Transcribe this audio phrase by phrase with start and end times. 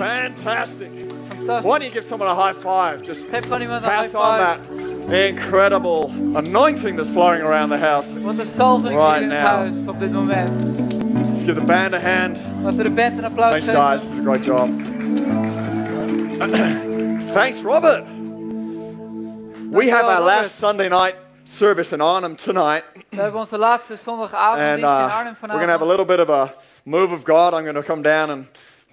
[0.00, 0.90] Fantastic.
[1.46, 3.02] Why don't you give someone a high five?
[3.02, 5.12] Just Geef gewoon iemand pass on that five.
[5.12, 8.06] incredible anointing that's flowing around the house.
[8.20, 9.56] Wat een salving Right in het now.
[9.56, 10.64] huis op dit moment.
[11.26, 12.38] Let's give the band a hand.
[12.62, 13.82] Laten we de band een applaus Thanks, geven.
[13.82, 14.02] guys.
[14.02, 14.68] Did a great job.
[17.34, 18.04] Thanks, Robert.
[19.70, 21.14] We have our last Sunday night
[21.44, 25.66] service in Arnhem tonight, We hebben onze laatste zondagavond and in uh, Arnhem we're going
[25.66, 26.54] to have a little bit of a
[26.84, 27.52] move of God.
[27.54, 28.46] I'm going to come down and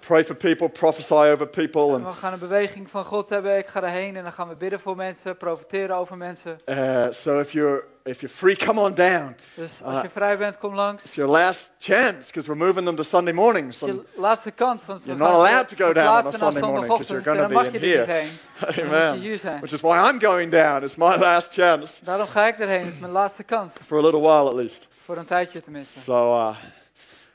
[0.08, 3.58] pray for people, prophesy over people, En and we gaan een beweging van God hebben.
[3.58, 6.58] Ik ga erheen en dan gaan we bidden voor mensen, profiteren over mensen.
[6.66, 9.36] uh, so if you're if you're free, come on down.
[9.54, 10.02] Dus als Ah.
[10.02, 11.02] je vrij bent, kom langs.
[11.04, 13.78] It's your last chance because we're moving them to Sunday mornings.
[13.78, 16.86] Je laatste kans, want we You're not allowed to go down on a Sunday morning
[16.86, 17.24] 'cause zondagochtend.
[17.24, 19.12] you're En gonna dan be in er here.
[19.42, 19.60] Amen.
[19.60, 20.82] Which is why I'm going down.
[20.82, 22.80] It's my last chance Daarom ga ik erheen.
[22.84, 23.72] Het is mijn laatste kans.
[23.86, 24.88] for a little while at least.
[25.04, 26.00] Voor een tijdje tenminste.
[26.00, 26.56] So, uh,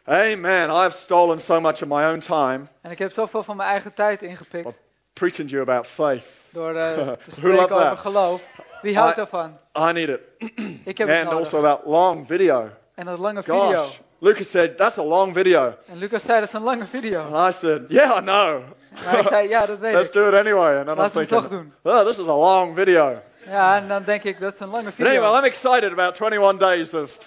[0.08, 0.70] amen.
[0.70, 3.94] I've stolen so much of my own time En ik heb zoveel van mijn eigen
[3.94, 4.78] tijd ingepikt.
[5.14, 6.26] preaching to you about faith.
[6.52, 8.00] Door eh, te spreken over that?
[8.00, 8.56] geloof.
[8.82, 9.58] Wie houdt I- daarvan?
[9.78, 10.20] I need it.
[10.86, 11.40] Ik heb het And nodig.
[11.40, 12.70] also that long video.
[12.95, 13.84] En dat lange video.
[13.84, 13.95] Gosh.
[14.20, 15.73] Lucas said, that's a long video.
[15.92, 17.22] En Lucas zei, dat is een lange video.
[17.34, 18.62] And I said, yeah, I know.
[19.06, 20.14] Maar ik zei, ja, dat weet Let's ik.
[20.14, 20.76] do it anyway.
[20.78, 21.73] And then I'm Laten we het toch doen.
[21.84, 23.22] oh, this is a long video.
[23.50, 25.38] Ja, en dan denk ik, dat is een lange But anyway, video.
[25.38, 27.17] I'm excited about 21 days of,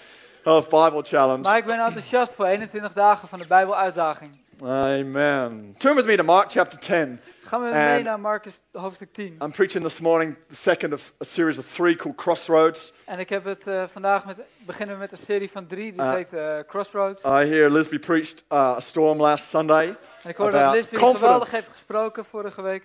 [0.43, 1.41] of Bible Challenge.
[1.41, 4.31] Maar ik ben enthousiast voor 21 dagen van de Bijbel-uitdaging.
[4.63, 5.75] Amen.
[5.77, 7.19] Turn with me to Mark chapter 10.
[7.43, 9.37] Gaan we mee naar Marcus hoofdstuk 10.
[9.41, 12.93] I'm preaching this morning the second of a series of three called Crossroads.
[13.05, 16.01] En ik heb het eh, vandaag met, beginnen we met een serie van drie, die
[16.01, 16.13] Ah.
[16.13, 17.23] heet eh, Crossroads.
[17.23, 19.95] I hear Lisby preached uh, a storm last Sunday.
[20.23, 21.15] En ik hoorde dat confidence.
[21.17, 22.83] geweldig heeft gesproken vorige week.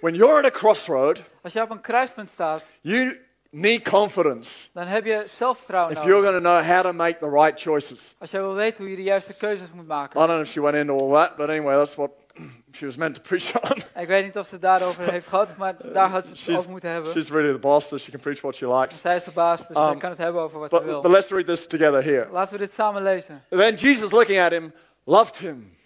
[0.00, 3.18] When you're at a crossroad, Als je op een kruispunt staat, you
[3.50, 7.28] need confidence dan heb je zelfvertrouwen if you're going to know how to make the
[7.30, 8.14] right choices.
[8.18, 10.20] Als jij wil weten hoe je de juiste keuzes moet maken.
[10.20, 12.10] I don't know if she went into all that, but anyway, that's what
[12.76, 13.76] she was meant to preach on.
[14.02, 16.70] Ik weet niet of ze daarover heeft gehad, maar daar had ze het She's- over
[16.70, 17.12] moeten hebben.
[17.12, 19.00] She's really the boss, so she can preach what she likes.
[19.00, 21.00] Zij is de baas, dus Um, zij kan het hebben over wat ze But, wil.
[21.00, 22.28] but let's read this together here.
[22.30, 23.44] Laten we dit samen lezen.
[23.48, 24.72] Then Jesus, looking at him,
[25.04, 25.76] loved him.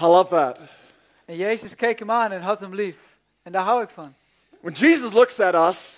[0.00, 0.56] I love that.
[1.24, 3.18] En Jezus keek hem aan en had hem lief.
[3.42, 4.14] En daar hou ik van.
[4.60, 5.94] When Jesus looks at us,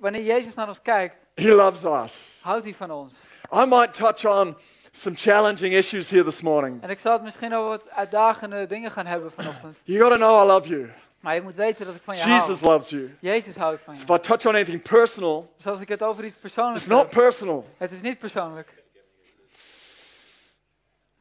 [0.00, 2.38] Wanneer Jezus naar ons kijkt, he loves us.
[2.40, 3.12] houdt hij van ons.
[3.54, 4.56] I might touch on
[4.92, 6.82] some challenging issues here this morning.
[6.82, 9.78] En ik zal het misschien over wat uitdagende dingen gaan hebben vanochtend.
[9.84, 10.90] You got to know I love you.
[11.20, 12.72] Maar je moet weten dat ik van je Jesus hou.
[12.72, 13.16] loves you.
[13.20, 14.00] Jezus houdt van je.
[14.00, 17.02] If I touch on anything personal, Dus als ik het over iets persoonlijks it's not
[17.02, 17.66] heb, personal.
[17.76, 18.82] het is niet persoonlijk.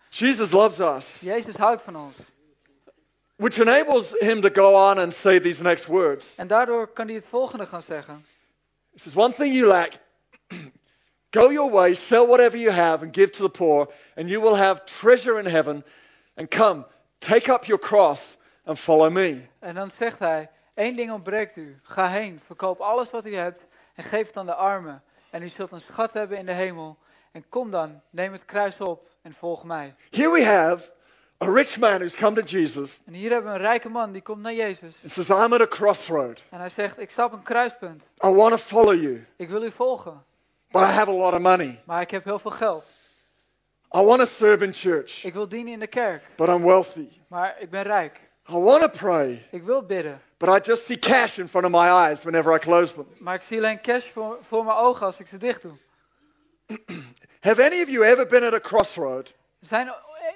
[0.09, 2.15] Jesus loves us, Jezus houdt van ons.
[3.35, 6.25] which enables him to go on and say these next words.
[6.35, 8.25] En daardoor kan hij het volgende gaan zeggen.
[8.93, 9.99] He says, One thing you lack
[11.31, 14.55] go your way, sell whatever you have, and give to the poor, and you will
[14.55, 15.83] have treasure in heaven.
[16.37, 16.85] And come,
[17.19, 19.47] take up your cross and follow me.
[19.59, 21.79] En dan zegt hij, één ding ontbreekt u.
[21.83, 23.65] Ga heen, verkoop alles wat u hebt
[23.95, 25.03] en geef het aan de armen.
[25.29, 26.97] En u zult een schat hebben in de hemel.
[27.31, 29.95] En kom dan, neem het kruis op en volg mij.
[30.09, 30.93] Here we have
[31.47, 34.21] a rich man who's come to Jesus En hier hebben we een rijke man die
[34.21, 34.93] komt naar Jezus.
[35.01, 36.41] and says, I'm at a crossroad.
[36.49, 38.09] En hij zegt, ik sta op een kruispunt.
[38.25, 40.23] I want to follow you, Ik wil u volgen.
[40.71, 41.81] but I have a lot of money.
[41.85, 42.83] Maar ik heb heel veel geld.
[43.95, 46.23] I want to serve in church, Ik wil dienen in de kerk.
[46.35, 47.07] but I'm wealthy.
[47.27, 48.19] Maar ik ben rijk.
[48.49, 50.21] I want to pray, Ik wil bidden.
[50.37, 53.07] but I just see cash in front of my eyes whenever I close them.
[53.19, 55.73] Maar ik zie alleen cash voor, voor mijn ogen als ik ze dicht doe.
[57.41, 59.93] Have any of you ever been at a crossroad Zijn,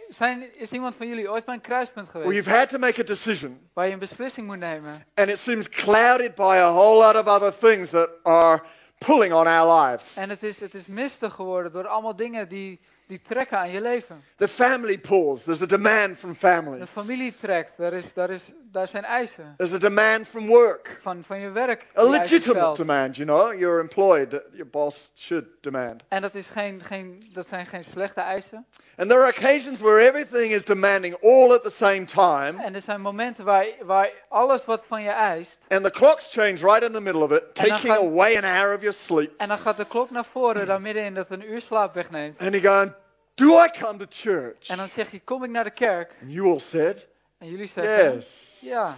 [0.09, 2.45] zijn, is iemand van jullie ooit bij een kruispunt where geweest?
[2.45, 5.05] you've had to make a decision Waar je een beslissing moet nemen.
[5.13, 8.61] and it seems clouded by a whole lot of other things that are
[8.97, 10.15] pulling on our lives?
[10.15, 13.81] En het is, het is mistig geworden door allemaal dingen die, die trekken aan je
[13.81, 14.23] leven.
[14.35, 18.41] The family pulls, there's a demand from family, De familie trekt, daar, is, daar, is,
[18.71, 19.53] daar zijn eisen.
[19.57, 20.95] there's a demand from work.
[20.99, 21.85] Van, van je werk.
[21.97, 26.03] A legitimate demand, you know, you're employed, your boss should demand.
[26.07, 28.65] En dat, is geen, geen, dat zijn geen slechte eisen.
[28.97, 32.81] And there are occasions where everything is demanding all at the same time, En er
[32.81, 35.65] zijn momenten waar, waar alles wat van je eist.
[35.69, 38.75] and the clocks change right in the middle of it, taking gaat- away an hour
[38.75, 39.31] of your sleep.
[39.37, 42.39] En dan gaat de klok naar voren, daar middenin dat een uur slaap wegneemt.
[42.39, 42.93] And you're going,
[43.35, 44.67] Do I come to church?
[44.67, 46.13] En dan zeg je, kom ik naar de kerk?
[46.21, 48.57] And you all said, En jullie zeggen, Yes.
[48.61, 48.97] ja.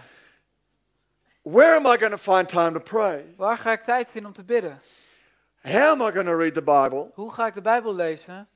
[1.42, 3.34] Where am I going to find time to pray?
[3.36, 4.80] Waar ga ik tijd vinden om te bidden?
[5.62, 7.10] How am I going to read the Bible?
[7.14, 8.48] Hoe ga ik de Bijbel lezen?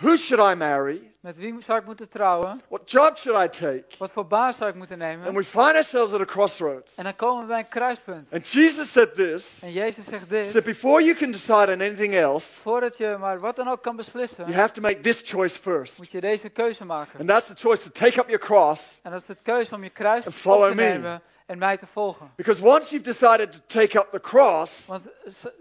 [0.00, 1.12] Who should I marry?
[1.20, 2.60] Met wie zou ik moeten trouwen?
[2.68, 3.84] What job should I take?
[3.98, 5.34] Wat voor baan zou ik moeten And nemen?
[5.34, 6.94] we find ourselves at a crossroads.
[6.94, 8.32] En dan komen we bij een kruispunt.
[8.32, 10.64] And Jesus said this En Jezus zegt said, dit.
[10.64, 14.04] Before you can decide on anything else, Voordat je maar wat dan ook kan you
[14.04, 15.98] beslissen, have to make this choice first.
[15.98, 17.18] moet je deze keuze maken.
[17.18, 18.80] And that's the choice to take up your cross.
[19.02, 21.20] En dat is de keuze om je kruis And op te me.
[21.48, 22.32] En mij te volgen.
[22.36, 25.02] Because once you've decided to take up the cross, Want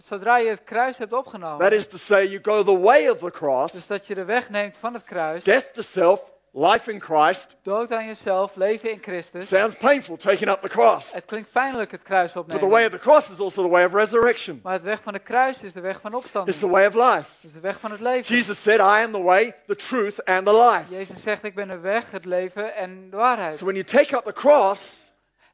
[0.08, 3.18] zodra je het kruis hebt opgenomen, that is to say, you go the way of
[3.18, 6.92] the cross, dus dat je de weg neemt van het kruis, death to self, life
[6.92, 7.56] in Christ.
[7.62, 9.48] dood aan jezelf, leven in Christus.
[9.48, 11.12] Sounds painful taking up the cross.
[11.14, 12.86] Het klinkt pijnlijk het kruis But the way opnemen.
[12.86, 14.60] of the cross is also the way of resurrection.
[14.64, 16.58] Maar het weg van de kruis is de weg van It's opstanding.
[16.58, 17.32] the way of life.
[17.36, 18.36] Het is de weg van het leven.
[18.36, 20.94] Jesus said, I am the way, the truth, and the life.
[20.96, 23.58] Jezus zegt, ik ben de weg, het leven en de waarheid.
[23.58, 24.80] So when you take up the cross,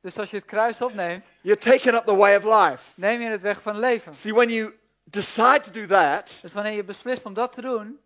[0.03, 2.91] Dus als je het kruis opneemt, you're taking up the way of life.
[2.95, 4.13] neem je het weg van leven.
[4.13, 4.73] See, when you
[5.03, 7.99] decide to do that, Dus wanneer je beslist om dat te doen,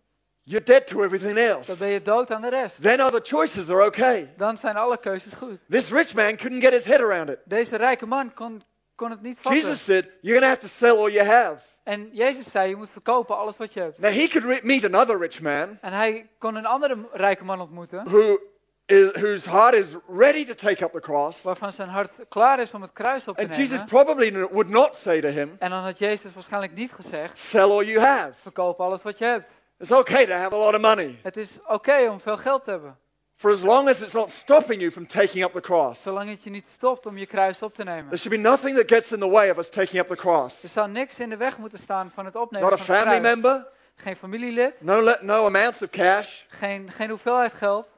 [0.43, 1.67] you're dead to everything else.
[1.67, 2.81] dan ben je dood aan de rest.
[2.81, 4.33] Then other choices are okay.
[4.37, 5.59] Dan zijn alle keuzes goed.
[5.69, 7.39] This rich man couldn't get his head around it.
[7.45, 8.63] Deze rijke man kon,
[8.95, 9.61] kon het niet vatten.
[9.61, 11.65] Jesus said, You're going to have to sell all you have.
[11.83, 13.99] En Jezus zei, je moet verkopen alles wat je hebt.
[13.99, 18.03] Now, he could meet another rich man En hij kon een andere rijke man ontmoeten,
[18.05, 18.39] who
[18.87, 21.41] is, whose heart is ready to take up the cross.
[21.41, 23.85] waarvan zijn hart klaar is om het kruis op te And Jesus nemen.
[23.85, 27.83] probably would not say to him, En dan had Jezus waarschijnlijk niet gezegd, Sell all
[27.85, 28.29] you have.
[28.35, 29.55] verkoop alles wat je hebt.
[29.79, 32.69] It's okay to have a lot of money, Het is oké om veel geld te
[32.71, 32.97] hebben,
[33.35, 36.01] for as long as it's not stopping you from taking up the cross.
[36.01, 38.05] zolang het je niet stopt om je kruis op te nemen.
[38.05, 40.63] There should be nothing that gets in the way of us taking up the cross.
[40.63, 43.03] Er zou niks in de weg moeten staan van het opnemen Not a van het
[43.03, 43.35] family kruis.
[43.35, 47.93] member, Geen familielid, no, no amounts of cash, geen, geen hoeveelheid geld,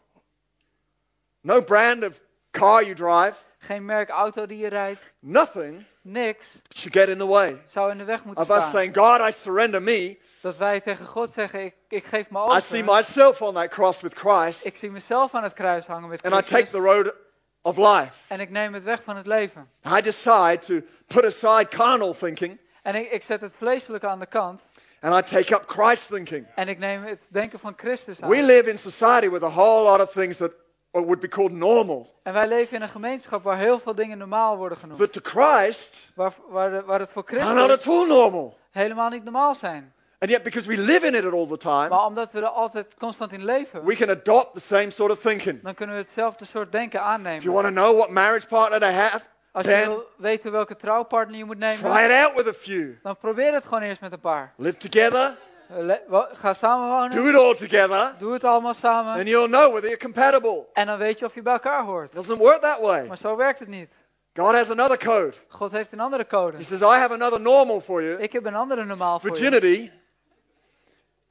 [1.41, 2.19] no brand of
[2.51, 3.33] car you drive.
[3.57, 5.01] geen merk auto die je rijdt.
[5.19, 8.95] Nothing Niks should get in the way zou in de weg moeten of us saying,
[8.97, 10.17] God, I surrender me.
[10.41, 12.57] Dat wij tegen God zeggen, ik, ik geef me over.
[12.57, 16.09] I see myself on that cross with Christ, Ik zie mezelf aan het kruis hangen
[16.09, 16.39] met Christus.
[16.39, 17.13] and I take the road
[17.61, 18.13] of life.
[18.33, 19.69] En ik neem het weg van het leven.
[19.97, 24.25] I decide to put aside carnal thinking, En ik, ik zet het vleeselijke aan de
[24.25, 24.61] kant.
[25.01, 26.47] and I take up Christ thinking.
[26.55, 28.29] En ik neem het denken van Christus aan.
[28.29, 30.51] We live in society with a whole lot of things that
[30.91, 32.19] would be called normal.
[32.23, 34.99] En wij leven in een gemeenschap waar heel veel dingen normaal worden genoemd.
[34.99, 38.57] But to Christ, Waar, waar, waar het voor are not Christus at all normal.
[38.71, 39.93] helemaal niet normaal zijn.
[40.19, 42.95] And yet, because we live in it all the time, Maar omdat we er altijd
[42.97, 45.61] constant in leven, we can adopt the same sort of thinking.
[45.63, 47.51] dan kunnen we hetzelfde soort denken If you aannemen.
[47.53, 51.45] want to know what marriage partner to have, Als je wil weten welke trouwpartner je
[51.45, 52.93] moet try nemen, it out with a few.
[53.03, 54.53] dan probeer het gewoon eerst met een paar.
[54.57, 55.37] Live together,
[55.69, 59.13] le- wa- Ga samenwonen, do it all together, doe het allemaal samen.
[59.13, 60.65] and you'll know whether you're compatible.
[60.73, 62.13] En dan weet je of je bij elkaar hoort.
[62.13, 63.07] Doesn't work that way.
[63.07, 63.99] Maar zo werkt het niet.
[64.35, 65.33] God has another code.
[65.47, 66.57] God heeft een andere code.
[66.57, 68.17] He says, I have another normal for you.
[68.21, 69.35] Ik heb een andere normaal voor je.
[69.35, 69.91] Virginity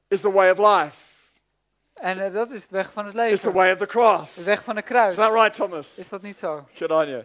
[0.09, 1.07] is the way of life.
[1.95, 3.53] En eh, dat is de weg van het It's the leven.
[3.53, 4.35] way of the cross.
[4.35, 5.15] De weg van de Is kruis.
[5.15, 5.89] that right, Thomas?
[5.95, 6.67] Is dat niet zo?
[6.75, 7.25] Good on you.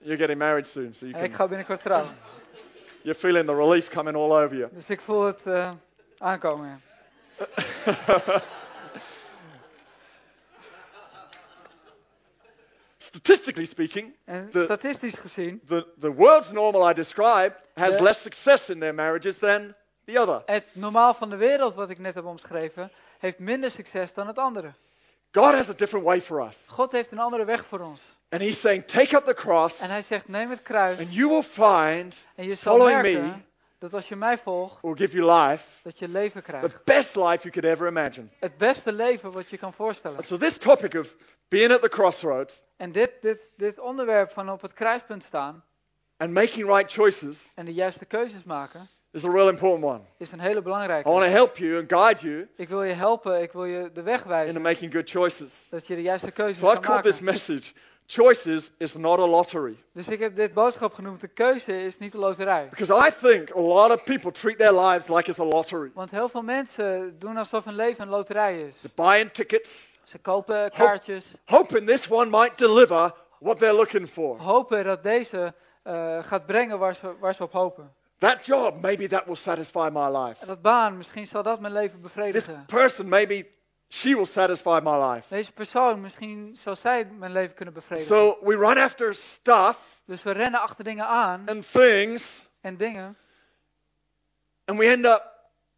[0.00, 2.10] You're getting married soon, so you En ik can, ga binnenkort trouwen.
[3.02, 4.68] you're feeling the relief coming all over you.
[4.72, 5.70] Dus ik voel het eh,
[6.20, 6.82] aankomen.
[12.98, 18.68] Statistically speaking, En De- statistisch gezien, the, the world's normal I described has less success
[18.68, 19.74] in their marriages than
[20.04, 20.42] the other.
[20.46, 24.38] het normaal van de wereld wat ik net heb omschreven, heeft minder succes dan het
[24.38, 24.72] andere.
[25.32, 26.56] God has a different way for us.
[26.66, 28.00] God heeft een andere weg voor ons.
[28.28, 31.28] And He's saying, take up the cross, En hij zegt, neem het kruis and you
[31.28, 33.32] will find en je zal following merken me
[33.80, 36.84] dat als je mij volgt, will give you life, dat je leven the krijgt.
[36.84, 38.26] best life you could ever imagine.
[38.40, 40.16] Het beste leven wat je kan voorstellen.
[40.16, 41.16] And so, this topic of
[41.48, 45.64] being at the crossroads En dit, dit, dit onderwerp van op het kruispunt staan
[46.16, 50.00] and making right choices en de juiste keuzes maken, is a real important one.
[50.18, 51.08] is een hele I belangrijke.
[51.08, 54.02] want to help you and guide you Ik wil je helpen, ik wil je de
[54.02, 55.66] weg wijzen, making good choices.
[55.70, 57.72] dat je de juiste keuzes So, I've kan called this message
[58.12, 59.76] Choices is not a lottery.
[59.92, 62.68] Dus ik heb dit boodschap genoemd, de keuze is niet de loterij.
[62.70, 65.90] Because I think a lot of people treat their lives like it's a lottery.
[65.94, 68.74] Want heel veel mensen doen alsof hun leven een loterij is.
[68.80, 74.38] They're buying tickets, Ze kopen kaartjes, hoping this one might deliver what they're looking for.
[74.38, 77.92] hopen dat deze eh, gaat brengen waar ze, waar ze op hopen.
[78.18, 80.40] That job, maybe that will satisfy my life.
[80.40, 82.64] En dat baan, misschien zal dat mijn leven This bevredigen.
[82.66, 83.46] person, maybe
[83.92, 85.34] she will satisfy my life.
[85.34, 88.14] Deze persoon, misschien zal zij mijn leven kunnen bevredigen.
[88.14, 93.16] So we run after stuff Dus we rennen achter dingen aan and things, en dingen.
[94.64, 95.28] and we end up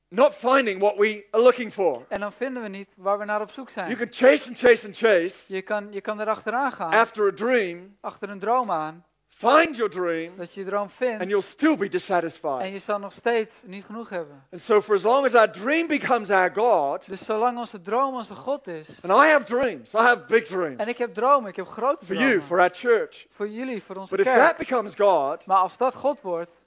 [0.09, 2.05] not finding what we are looking for.
[2.09, 3.97] En dan vinden we niet waar we naar op zoek You zijn.
[3.97, 7.33] can chase and chase and chase Je kan, je kan er achteraan gaan, after a
[7.35, 9.05] dream achter een droom aan.
[9.35, 12.73] Find your dream, dat je je droom and vindt you'll still be en dissatisfied.
[12.73, 14.47] je zal nog steeds niet genoeg hebben.
[14.53, 18.15] And so, for as long as our dream becomes our God, Dus zolang onze droom
[18.15, 18.89] onze God is.
[19.03, 22.05] and I have dreams, I have big dreams En ik heb dromen, ik heb grote
[22.05, 22.47] for you, dromen.
[22.47, 23.27] for our church.
[23.29, 24.57] Voor jullie, voor onze But if that kerk.
[24.57, 26.61] becomes God, Maar als dat God wordt,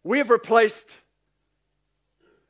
[0.00, 1.00] we have replaced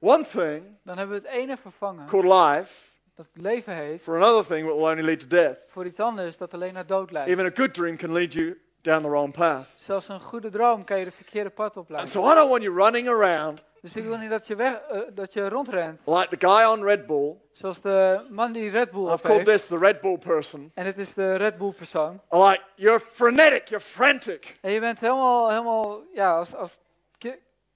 [0.00, 2.24] one thing dan hebben we het ene vervangen, called
[2.56, 5.58] life dat leven heet, for another thing that will only lead to death.
[5.68, 7.30] voor iets anders dat alleen naar dood leidt.
[7.30, 9.68] Even a good dream can lead you down the wrong path.
[9.80, 12.10] Zelfs een goede droom kan je de verkeerde pad And opleiden.
[12.12, 15.00] so I don't want you running around Dus ik wil niet dat je, weg, eh,
[15.14, 17.36] dat je rondrent, like the guy on Red Bull.
[17.52, 19.58] zoals de man die Red Bull I've op called heeft.
[19.58, 20.70] this the Red Bull person.
[20.74, 22.20] En dit is de Red Bull persoon.
[22.30, 24.56] Like you're frenetic, you're frantic.
[24.60, 26.78] En je bent helemaal, helemaal ja, als, als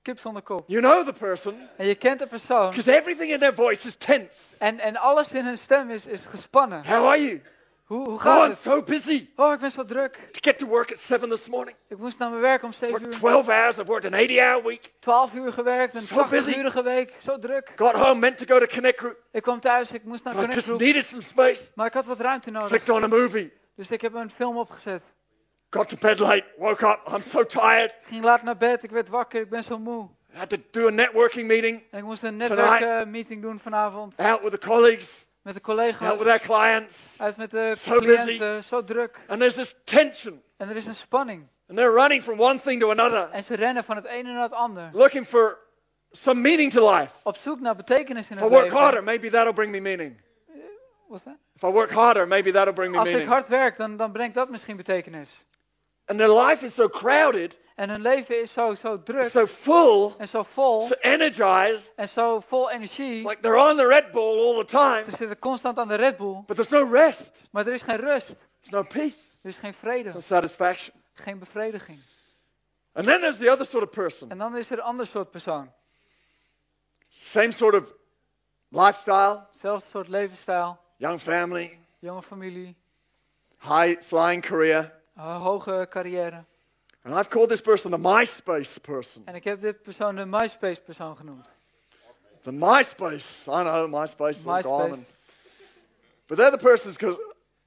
[0.07, 0.65] ki- kip zonder kop.
[0.69, 2.71] You know the person En je kent de persoon.
[2.71, 4.37] because everything in their voice is tense.
[4.59, 6.87] En, en alles in hun stem is, is gespannen.
[6.87, 7.43] How are you?
[7.85, 8.59] Hoe, hoe Oh, gaat I'm het?
[8.61, 9.29] so busy.
[9.37, 10.13] Oh, ik ben zo druk.
[10.15, 11.77] To get to work at 7 this morning.
[11.89, 13.13] Ik moest naar mijn werk om 7 Worked uur.
[13.21, 13.77] 12 hours.
[13.77, 14.93] I've worked an 80 hour week.
[14.99, 16.59] 12 uur gewerkt, een So 80 busy.
[16.59, 17.13] urige week.
[17.23, 17.73] Zo druk.
[17.77, 19.17] Got home, meant to go to Connect Group.
[19.33, 20.81] Ik kwam thuis, ik moest naar But I Connect just Group.
[20.81, 21.63] needed some space.
[21.75, 22.69] Maar ik had wat ruimte nodig.
[22.69, 23.53] Flicked on a movie.
[23.77, 25.03] Dus ik heb een film opgezet.
[25.71, 26.45] Got to bed late.
[26.59, 27.01] Woke up.
[27.15, 27.95] I'm so tired.
[28.03, 30.09] Ging laat naar bed, ik werd wakker, ik ben zo moe.
[30.33, 31.83] Had to do a networking meeting.
[31.91, 32.71] En ik moest een Tonight.
[32.81, 34.15] netwerkmeeting doen vanavond.
[34.17, 35.27] Out with the colleagues.
[35.43, 36.41] Met de Out with our collega's.
[36.41, 36.97] clients.
[37.17, 38.65] Uit met de So cliënten.
[38.65, 39.21] Zo druk.
[39.29, 40.43] And there's this tension.
[40.57, 41.47] En er is een spanning.
[41.69, 43.29] And they're running from one thing to another.
[43.31, 44.91] En ze rennen van het ene naar het ander.
[44.93, 45.59] Looking for
[46.11, 47.11] some meaning to life.
[47.23, 48.79] Op zoek naar betekenis in If I het work leven.
[48.79, 50.21] harder, maybe that'll bring me meaning.
[51.09, 51.35] Wat is dat?
[51.55, 53.35] If I work harder, maybe that'll bring me Als ik meaning.
[53.35, 55.31] hard werk, dan, dan brengt dat misschien betekenis.
[56.09, 60.15] And their life is so crowded, En hun leven is zo, zo druk so full,
[60.19, 61.93] en zo vol so energized.
[61.97, 63.15] en zo vol energie.
[63.21, 65.95] It's like they're on the Red Bull all the time, Ze zitten constant aan de
[65.95, 67.43] Red Bull, but there's no rest.
[67.51, 68.27] maar er is geen rust.
[68.61, 69.17] There's no peace.
[69.43, 70.95] Er is geen vrede, no satisfaction.
[71.15, 71.99] geen bevrediging.
[72.93, 74.31] And then there's the other sort of person.
[74.31, 75.71] En dan is er een ander soort persoon.
[77.11, 77.93] Same sort of
[78.69, 82.77] lifestyle, Zelfde soort levensstijl, young family, jonge familie,
[83.61, 84.93] high flying career.
[85.17, 86.45] Ho- hoge carrière.
[87.03, 89.23] And I've called this person the MySpace person.
[89.25, 91.51] En ik heb dit persoon de MySpace persoon genoemd.
[92.43, 93.51] The MySpace.
[93.51, 94.45] I know, MySpace is.
[94.45, 94.93] MySpace.
[94.93, 95.07] and-
[96.27, 97.19] But they're the persons because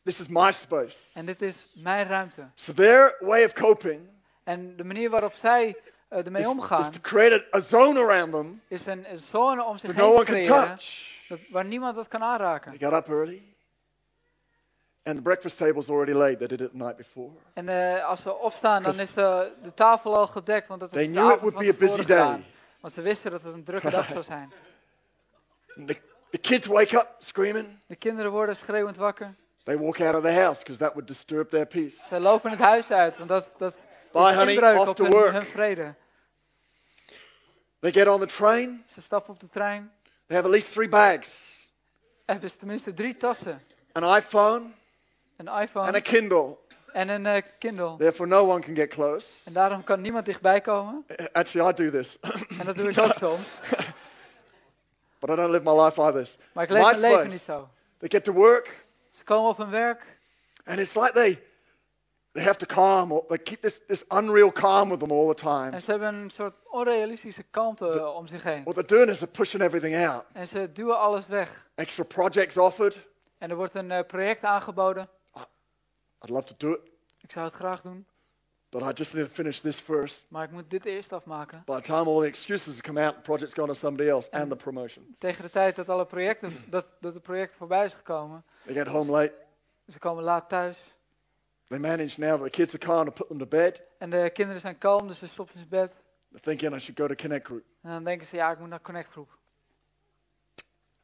[0.04, 0.98] this is my space.
[1.14, 2.50] En dit is mijn ruimte.
[2.56, 4.08] So their way of coping
[4.44, 5.76] En de manier waarop zij
[6.08, 9.64] eh, ermee is, is omgaan, to create a, zone around them is een, een zone
[9.64, 11.28] om zich that no heen te one can creëren, touch.
[11.28, 12.78] dat, waar niemand dat kan aanraken.
[12.78, 13.56] They got up early,
[15.04, 16.38] and the breakfast table's already laid.
[16.38, 17.30] They did it the night before.
[17.54, 21.02] En eh, als ze opstaan, dan is de, de tafel al gedekt, want dat They
[21.04, 22.34] is de knew it avond would be a busy gedaan.
[22.36, 22.46] day.
[22.82, 24.52] Want ze wisten dat het een drukke dag zou zijn.
[25.86, 25.98] The,
[26.32, 27.68] the kids wake up screaming.
[27.88, 29.34] De kinderen worden schreeuwend wakker.
[29.64, 31.98] They walk out of the house because that would disturb their peace.
[32.10, 35.04] Ze lopen het huis uit, want dat, dat Bye, is honey, inbreuk off op to
[35.04, 35.32] hun, work.
[35.32, 35.94] hun vrede.
[37.80, 38.84] They get on the train.
[38.94, 39.92] Ze stappen op de trein,
[40.28, 41.30] They have at least three bags
[42.26, 43.62] hebben ze tenminste drie tassen.
[43.92, 44.72] an iPhone
[45.40, 46.58] Een and a iPhone Kindle.
[46.94, 47.96] en een eh, Kindle.
[47.98, 49.28] Therefore, no one can get close.
[49.46, 51.06] En daarom kan niemand dichtbij komen.
[51.08, 52.18] Uh, Actually, I do this,
[52.60, 53.60] En dat doe ik ook soms.
[55.20, 56.36] but I don't live my life like this.
[56.54, 57.70] Maar ik leef mijn leven niet zo.
[57.98, 60.18] They get to work, Ze komen op hun werk
[60.66, 61.42] and it's like they
[62.34, 65.42] they have to calm, or they keep this, this unreal calm with them all the
[65.42, 65.72] time.
[65.72, 68.64] en ze hebben een soort onrealistische kalmte eh, om zich heen.
[68.64, 70.26] What they're doing is they're pushing everything out.
[70.34, 71.68] En ze duwen alles weg.
[71.76, 73.08] Extra projects offered.
[73.38, 75.10] En er wordt een eh, project aangeboden.
[76.24, 76.80] I'd love to do it,
[77.18, 78.06] Ik zou het graag doen,
[78.70, 80.26] but I just need to finish this first.
[80.30, 81.62] maar ik moet dit eerst afmaken.
[81.66, 84.50] By the time all the excuses come out, the project's gone to somebody else and
[84.50, 85.16] the promotion.
[85.18, 88.88] Tegen de tijd dat alle projecten, dat, dat de projecten voorbij is gekomen, They get
[88.88, 89.34] home late.
[89.88, 90.78] ze komen laat thuis.
[91.68, 93.82] They manage now that the kids are calm to put them to bed.
[93.98, 96.02] En de kinderen zijn kalm, dus ze stoppen in bed.
[96.30, 97.64] They're thinking I should go to Connect Group.
[97.82, 99.38] En dan denken ze, ja, ik moet naar Connect Groep.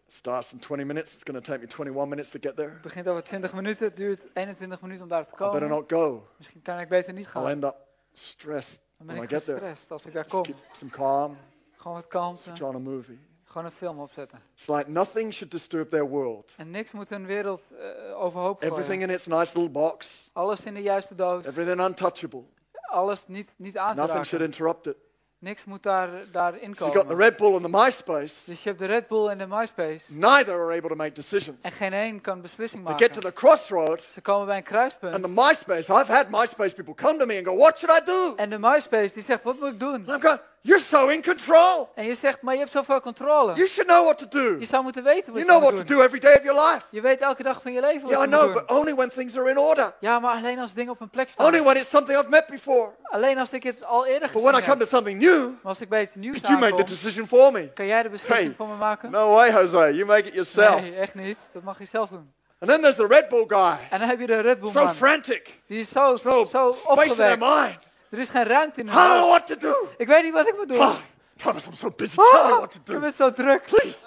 [0.08, 1.14] Starts in 20 minutes.
[1.14, 2.70] It's going to take me 21 minutes to get there.
[2.70, 5.70] Het begint over 20 minuten, het duurt 21 minuten om daar te I better komen.
[5.70, 6.28] not go.
[6.38, 7.44] Misschien kan ik beter niet gaan.
[7.44, 7.76] I'll end up
[8.14, 9.60] stressed Dan ben when I get there.
[9.60, 10.44] gestrest als ik daar Just kom.
[10.44, 11.38] keep some calm,
[11.78, 13.20] Gewoon wat kalmte, switch on a movie.
[13.44, 14.42] gewoon een film opzetten.
[14.54, 16.54] It's like nothing should disturb their world.
[16.58, 19.10] En niks moet hun wereld eh, overhoop Everything gooien.
[19.10, 20.30] in its nice little box.
[20.34, 21.46] Alles in de juiste doos.
[21.46, 22.44] Everything untouchable.
[22.90, 24.46] Alles niet, niet aan te Nothing should raken.
[24.46, 24.96] interrupt it.
[25.40, 27.18] Niks moet daar, daarin So you got the komen.
[27.18, 28.34] Red Bull and the MySpace.
[28.46, 30.00] Dus je hebt de Red Bull en de MySpace.
[30.08, 31.58] Neither are able to make decisions.
[31.62, 33.34] En geen één kan beslissing They get to maken.
[33.34, 35.22] the crossroad, Ze komen bij een and kruispunt.
[35.24, 35.94] the MySpace.
[36.02, 38.60] I've had MySpace people come to me and go, "What should I do?" En de
[38.60, 39.94] MySpace die zegt, wat moet ik doen?
[39.94, 41.90] And I'm going, You're so in control.
[41.96, 43.54] En je zegt, maar je hebt zoveel controle.
[43.54, 44.56] You should know what to do.
[44.60, 45.98] Je zou moeten weten wat You je know moet what to doen.
[45.98, 46.86] do every day of your life.
[46.92, 48.66] Je weet elke dag van je leven wat Yeah, I je moet know, doen.
[48.68, 49.94] but only when things are in order.
[50.00, 51.46] Ja, maar alleen als dingen op een plek staan.
[51.46, 52.90] Only when it's something I've met before.
[53.04, 54.80] Alleen als ik het al eerder But gezien when I come heb.
[54.80, 57.52] to something new, Maar als ik bij iets nieuws you make the aankom, decision for
[57.52, 57.74] me.
[57.74, 59.12] kan jij de beslissing Hey, voor me maken?
[59.12, 59.78] No way, Jose.
[59.78, 60.82] You make it yourself.
[60.82, 61.38] Nee, echt niet.
[61.54, 62.34] Dat mag je zelf doen.
[62.60, 63.78] And then there's the Red Bull guy.
[63.90, 64.96] En dan heb je de Red Bull So man.
[64.96, 65.54] frantic.
[65.68, 67.40] Die is zo, So zo space in their opgewekt.
[67.40, 67.78] mind.
[68.16, 69.90] Er is geen ruimte in I don't know what to do.
[69.98, 70.78] Ik weet niet wat ik moet doen.
[70.80, 70.96] Oh,
[71.36, 72.16] Thomas, I'm so busy.
[72.16, 73.00] Tell me Ah, what to ik do.
[73.00, 73.66] ben zo druk.
[73.66, 73.98] Please.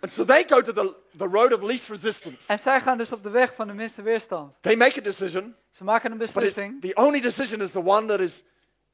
[0.00, 2.36] And so they go to the, the road of least resistance.
[2.46, 4.54] En zij gaan dus op de weg van de minste weerstand.
[4.60, 8.20] They make a decision, Ze maken een beslissing, the only decision is the one that
[8.20, 8.42] is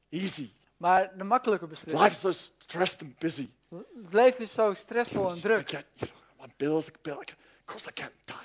[0.09, 0.51] easy.
[0.77, 2.03] maar de makkelijke beslissing.
[2.03, 3.49] Life's so stressed and busy.
[4.03, 5.65] Het leven is zo stressvol en I druk.
[5.67, 8.43] can't, you know, my bills, bill, I can, of course I can't tithe.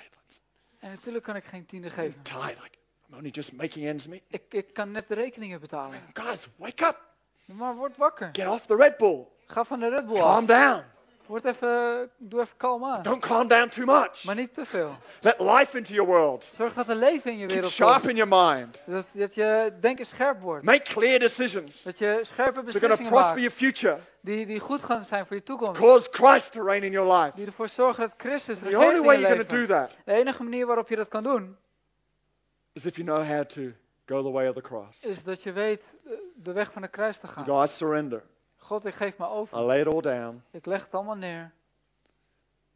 [0.79, 2.21] En natuurlijk kan ik geen tiende geven.
[2.21, 2.77] Tithe, like,
[3.11, 4.21] I'm only just making ends meet.
[4.27, 5.97] Ik, ik kan net de rekeningen betalen.
[6.13, 6.99] Guys, wake up.
[7.45, 8.29] Maar word wakker.
[8.31, 9.27] Get off the Red Bull.
[9.45, 10.45] Ga van de Red Bull Calm af.
[10.45, 10.83] down.
[11.25, 13.01] Word even, doe even kalm aan.
[13.01, 14.23] Don't calm down too much.
[14.23, 14.95] Maar niet te veel.
[15.21, 16.49] Let life into your world.
[16.55, 18.09] Zorg dat er leven in je Keep wereld sharp komt.
[18.09, 18.77] in your mind.
[18.85, 20.63] Dat, dat je denken scherp wordt.
[20.65, 21.83] Make clear decisions.
[21.83, 23.35] Dat je scherpe beslissingen prosper maakt.
[23.35, 23.97] your future.
[24.21, 25.81] Die, die goed gaan zijn voor je toekomst.
[25.81, 27.35] Cause Christ to reign in your life.
[27.35, 29.61] Die ervoor zorgen dat Christus The regeert only in way je you're going to do
[29.61, 29.75] leven.
[29.87, 31.57] that De enige manier waarop je dat kan doen,
[32.73, 33.61] is if you know how to
[34.05, 35.03] go the way of the cross.
[35.03, 37.45] is dat je weet eh, de weg van de kruis te gaan.
[37.45, 38.23] God, I surrender.
[38.55, 39.59] God, ik geef me I over.
[39.59, 40.43] lay it all down.
[40.51, 41.51] Ik leg het allemaal neer.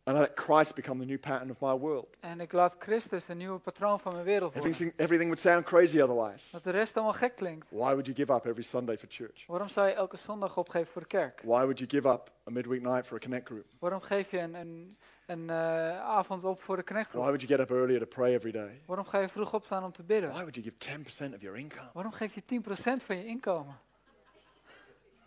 [0.08, 2.08] And I let Christ become the new pattern of my world.
[2.20, 4.70] En ik laat Christus een nieuwe patroon van mijn wereld worden.
[4.72, 6.46] Everything, everything would sound crazy otherwise.
[6.52, 7.70] Dat de rest allemaal gek klinkt.
[7.70, 9.46] Why would you give up every Sunday for church?
[9.48, 11.42] Waarom zou je elke zondag opgeven voor de kerk?
[11.44, 13.66] Why would you give up a midweek night for a connect group?
[13.80, 17.24] Waarom geef je een, een, een eh, avond op voor de Why connectgroep?
[17.24, 18.82] would you get up earlier to pray every day?
[18.86, 20.30] Waarom ga je vroeg opstaan om te bidden?
[20.30, 21.00] Why would you give
[21.32, 21.90] 10% of your income?
[21.94, 23.80] Waarom geef je 10% van je inkomen?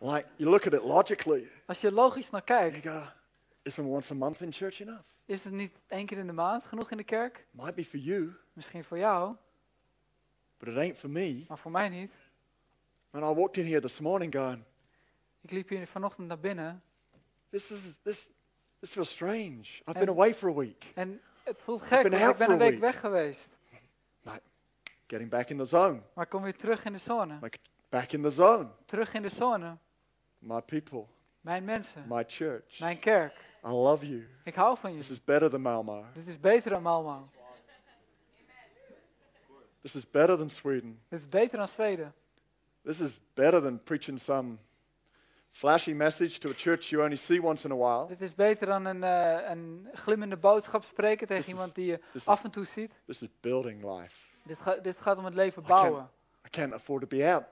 [0.00, 1.50] Like, you look at it logically.
[1.66, 3.02] Als je logisch naar You kijkt, go,
[3.62, 5.02] isn't once a month in church enough?
[5.24, 7.46] is het niet één keer in de maand genoeg in de kerk?
[7.50, 9.34] Might be for you, Misschien voor jou,
[10.58, 11.44] but it ain't for me.
[11.48, 12.18] maar voor mij niet.
[13.10, 14.64] And I walked in here this morning going,
[15.40, 16.82] Ik liep hier vanochtend naar binnen
[17.50, 18.26] this is this
[18.80, 19.68] this feels strange.
[19.80, 20.84] I've And- been away for a week.
[20.94, 23.56] en het voelt gek, been want out ik ben for een a week weg geweest.
[24.22, 24.40] Like
[25.06, 26.00] getting back in the zone.
[26.14, 27.38] Maar kom weer terug in de zone.
[27.40, 27.58] Like
[27.88, 28.68] back in the zone.
[28.84, 29.76] Terug in de zone.
[30.38, 31.04] My people,
[31.40, 32.78] Mijn mensen, my church.
[32.78, 33.46] mijn kerk.
[33.64, 34.26] I love you.
[34.44, 34.98] Ik hou van je.
[34.98, 36.12] This is better than Malmö.
[36.12, 37.28] Dit is beter dan Malmo.
[39.82, 41.00] This is better than Sweden.
[41.08, 42.14] Dit is beter dan Zweden.
[42.84, 44.58] This is better than preaching some
[45.50, 48.06] flashy message to a church you only see once in a while.
[48.06, 51.86] Dit is beter dan een, eh, een glimmende boodschap spreken tegen This is- iemand die
[51.86, 52.98] je af en toe ziet.
[53.06, 54.14] this is building life.
[54.44, 56.10] Dit, ga- dit gaat om het leven I can't, bouwen.
[56.46, 57.44] I can't afford to be out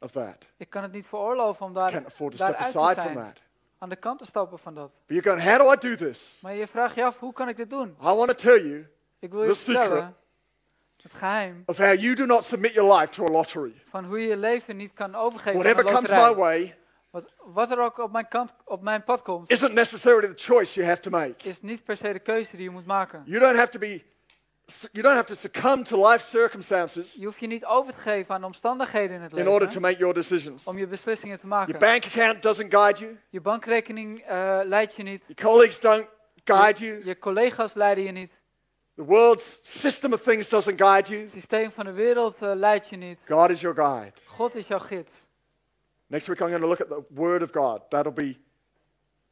[0.00, 0.36] of that.
[0.56, 3.00] Ik kan het niet veroorloven om I daar can't afford to step daaruit te aside
[3.00, 3.24] from zijn.
[3.26, 3.42] that.
[3.78, 4.88] aan de kant te stappen van dat.
[5.06, 6.38] But you're going, how do I do this?
[6.42, 7.88] Maar je vraagt je af, hoe kan ik dit doen?
[8.02, 8.86] I want to tell you
[9.18, 10.16] Ik wil je vertellen
[11.02, 13.80] het geheim of how you do not submit your life to a lottery.
[13.84, 16.34] van hoe je leven niet kan overgeven Whatever aan een comes my loterij.
[16.36, 16.78] way
[17.10, 20.74] Wat, wat er ook op mijn, kant, op mijn pad komt, isn't necessarily the choice
[20.74, 21.48] you have to make.
[21.48, 23.22] is niet per se de keuze die je moet maken.
[23.26, 24.02] You don't have to be
[24.92, 28.34] you don't have to succumb to life circumstances Je hoeft je niet over te geven
[28.34, 30.64] aan de omstandigheden in het in order to leven make your decisions.
[30.64, 31.78] om je beslissingen te Your maken.
[31.78, 33.18] bank account doesn't guide you.
[33.28, 35.24] Je bankrekening eh, leidt je niet.
[35.26, 36.06] Your colleagues don't
[36.44, 37.04] guide you.
[37.04, 38.40] Je collega's leiden je niet.
[38.94, 41.20] The world's system of things doesn't guide you.
[41.20, 43.24] Het systeem van de wereld eh, leidt je niet.
[43.28, 44.12] God is your guide.
[44.26, 45.12] God is jouw gids.
[46.08, 47.80] Next week I'm going to look at the word of God.
[47.90, 48.38] That'll be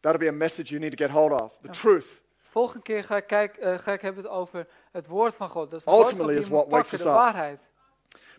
[0.01, 1.59] that'll be a message you need to get hold of.
[1.63, 2.23] The truth.
[2.41, 5.71] Volgende keer ga ik, kijk, eh, ga ik hebben het over het woord van God.
[5.71, 7.07] Dat Ultimately is what wakes us up.
[7.07, 7.69] waarheid.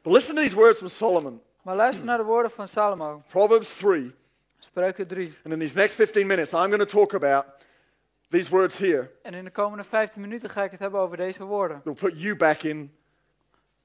[0.02, 1.42] But listen to these words from Solomon.
[1.62, 3.24] Maar luister naar de woorden van Salomo.
[3.28, 4.16] Proverbs 3.
[4.60, 5.36] Spreuken 3.
[5.44, 7.46] And in these next 15 minutes I'm going to talk about
[8.30, 9.12] these words here.
[9.22, 11.82] En in de komende 15 minuten ga ik het hebben over deze woorden.
[11.84, 12.97] that will put you back in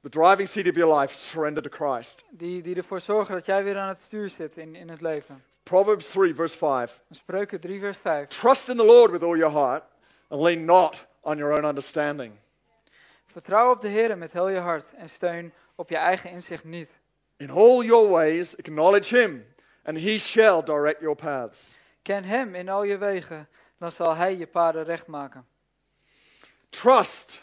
[0.02, 2.24] the driving seat of your life, surrender to Christ.
[2.30, 5.44] Die, die ervoor zorgen dat jij weer aan het stuur zit in, in het leven.
[5.62, 7.00] Proverbs 3, verse 5.
[7.10, 8.28] Spreuken 3 vers 5.
[8.28, 9.82] Trust in the Lord with all your heart
[10.28, 12.32] and lean not on your own understanding.
[13.24, 16.96] Vertrouw op de Heer met heel je hart en steun op je eigen inzicht niet.
[17.36, 19.46] In all your ways, acknowledge Him,
[19.84, 21.76] and He shall direct your paths.
[22.02, 25.46] Ken Hem in al je wegen, dan zal Hij je paden recht maken.
[26.70, 27.40] Trust.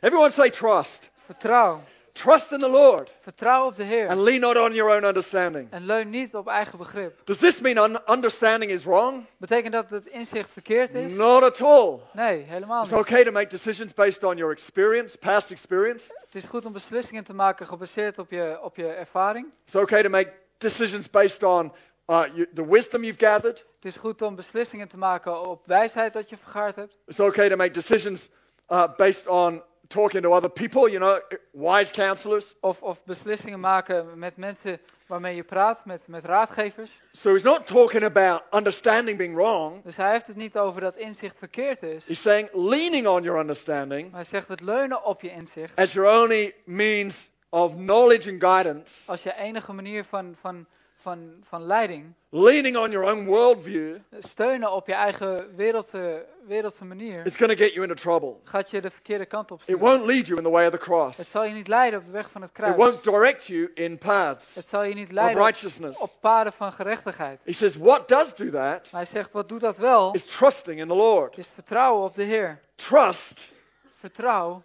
[0.00, 1.07] Everyone say trust.
[1.32, 1.80] Vertrouw.
[2.12, 4.08] Trust in the Lord Vertrouw op de Heer.
[4.08, 5.66] and lean not on your own understanding.
[5.70, 7.20] En leun niet op eigen begrip.
[7.24, 9.24] Does this mean un- understanding is wrong?
[9.36, 11.12] Betekent dat het inzicht verkeerd is?
[11.12, 11.98] Not at all.
[12.12, 13.00] Nee, helemaal It's niet.
[13.00, 16.04] okay to make decisions based on your experience, past experience.
[16.24, 19.46] Het is goed om beslissingen te maken gebaseerd op je, op je ervaring.
[19.64, 21.72] It's okay to make decisions based on
[22.10, 23.64] uh, you, the wisdom you've gathered.
[23.74, 26.96] Het is goed om beslissingen te maken op wijsheid dat je vergaard hebt.
[27.06, 28.28] It's okay to make decisions
[28.68, 31.18] uh, based on talking to other people, you know,
[31.50, 32.54] wise counselors.
[32.60, 37.00] Of, of beslissingen maken met mensen waarmee je praat, met, met raadgevers.
[37.12, 39.82] So he's not talking about understanding being wrong.
[39.84, 42.06] Dus hij heeft het niet over dat inzicht verkeerd is.
[42.06, 45.76] He's saying leaning on your understanding Maar hij zegt het leunen op je inzicht.
[45.78, 51.36] as your only means of knowledge and guidance, Als je enige manier van, van, van,
[51.42, 57.36] van leiding, leaning on your own worldview, steunen op je eigen wereldse, wereldse manier, is
[57.36, 58.36] going to get you into trouble.
[58.44, 60.78] gaat je de verkeerde kant op It won't lead you in the way of the
[60.78, 61.16] cross.
[61.16, 62.76] Het zal je niet leiden op de weg van het It kruis.
[62.76, 65.98] won't direct you in paths Het zal je niet of leiden op, righteousness.
[65.98, 67.40] op paden van gerechtigheid.
[67.44, 70.12] He says, what does do that Maar hij zegt, wat doet dat wel?
[70.14, 71.36] is trusting in the Lord.
[71.38, 72.60] Is vertrouwen op de Heer.
[72.74, 73.48] Trust
[73.90, 74.62] Vertrouw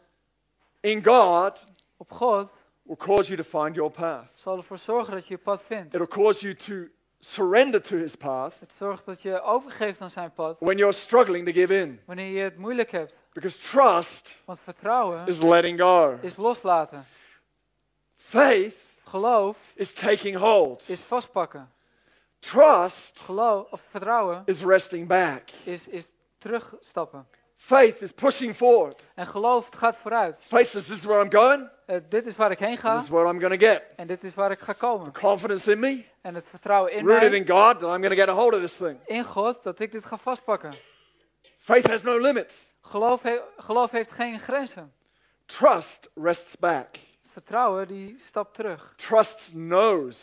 [0.79, 1.63] in God
[1.97, 2.49] op God
[2.83, 4.31] will cause you to find your path.
[4.35, 5.93] zal ervoor zorgen dat je je pad vindt.
[5.93, 6.91] It'll cause you to
[7.25, 11.45] surrender to His path Het zorgt dat je overgeeft aan zijn pad when you're struggling
[11.45, 12.01] to give in.
[12.05, 13.19] wanneer je het moeilijk hebt.
[13.33, 16.17] Because trust Want vertrouwen is letting go.
[16.21, 17.05] is loslaten.
[18.15, 20.83] Faith Geloof is taking hold.
[20.89, 21.71] is vastpakken.
[22.39, 25.41] Trust Geloof, of vertrouwen is resting back.
[25.63, 26.05] is, is
[26.37, 27.27] terugstappen.
[27.65, 29.01] Faith is pushing forward.
[29.15, 30.37] En geloof gaat vooruit.
[30.45, 33.03] Faith says, This is where I'm going, Eh, dit is waar ik heen ga this
[33.03, 33.83] is what I'm going to get.
[33.95, 35.11] en dit is waar ik ga komen.
[35.13, 38.15] Confidence in me, En het vertrouwen in rooted mij, in God, that I'm going to
[38.15, 38.99] get a hold of this thing.
[39.05, 40.75] in God, dat ik dit ga vastpakken.
[41.57, 42.55] Faith has no limits.
[42.81, 44.93] Geloof, he- geloof heeft geen grenzen.
[45.45, 46.87] Trust rests back.
[47.21, 48.93] Vertrouwen die stapt terug.
[48.95, 50.17] Trust knows.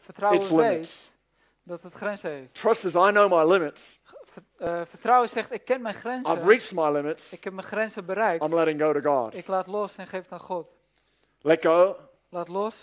[0.00, 1.10] Vertrouwen Its weet limits.
[1.62, 2.54] dat het grenzen heeft.
[2.54, 4.00] Trust says, I know my limits.
[4.58, 6.46] Eh, vertrouwen zegt, ik ken mijn I've grenzen.
[6.48, 7.32] reached my limits.
[7.32, 8.44] Ik heb mijn grenzen bereikt.
[8.44, 9.34] I'm letting go to God.
[9.34, 10.74] Ik laat los en geef het aan God.
[11.40, 11.96] Let go
[12.28, 12.76] Laat los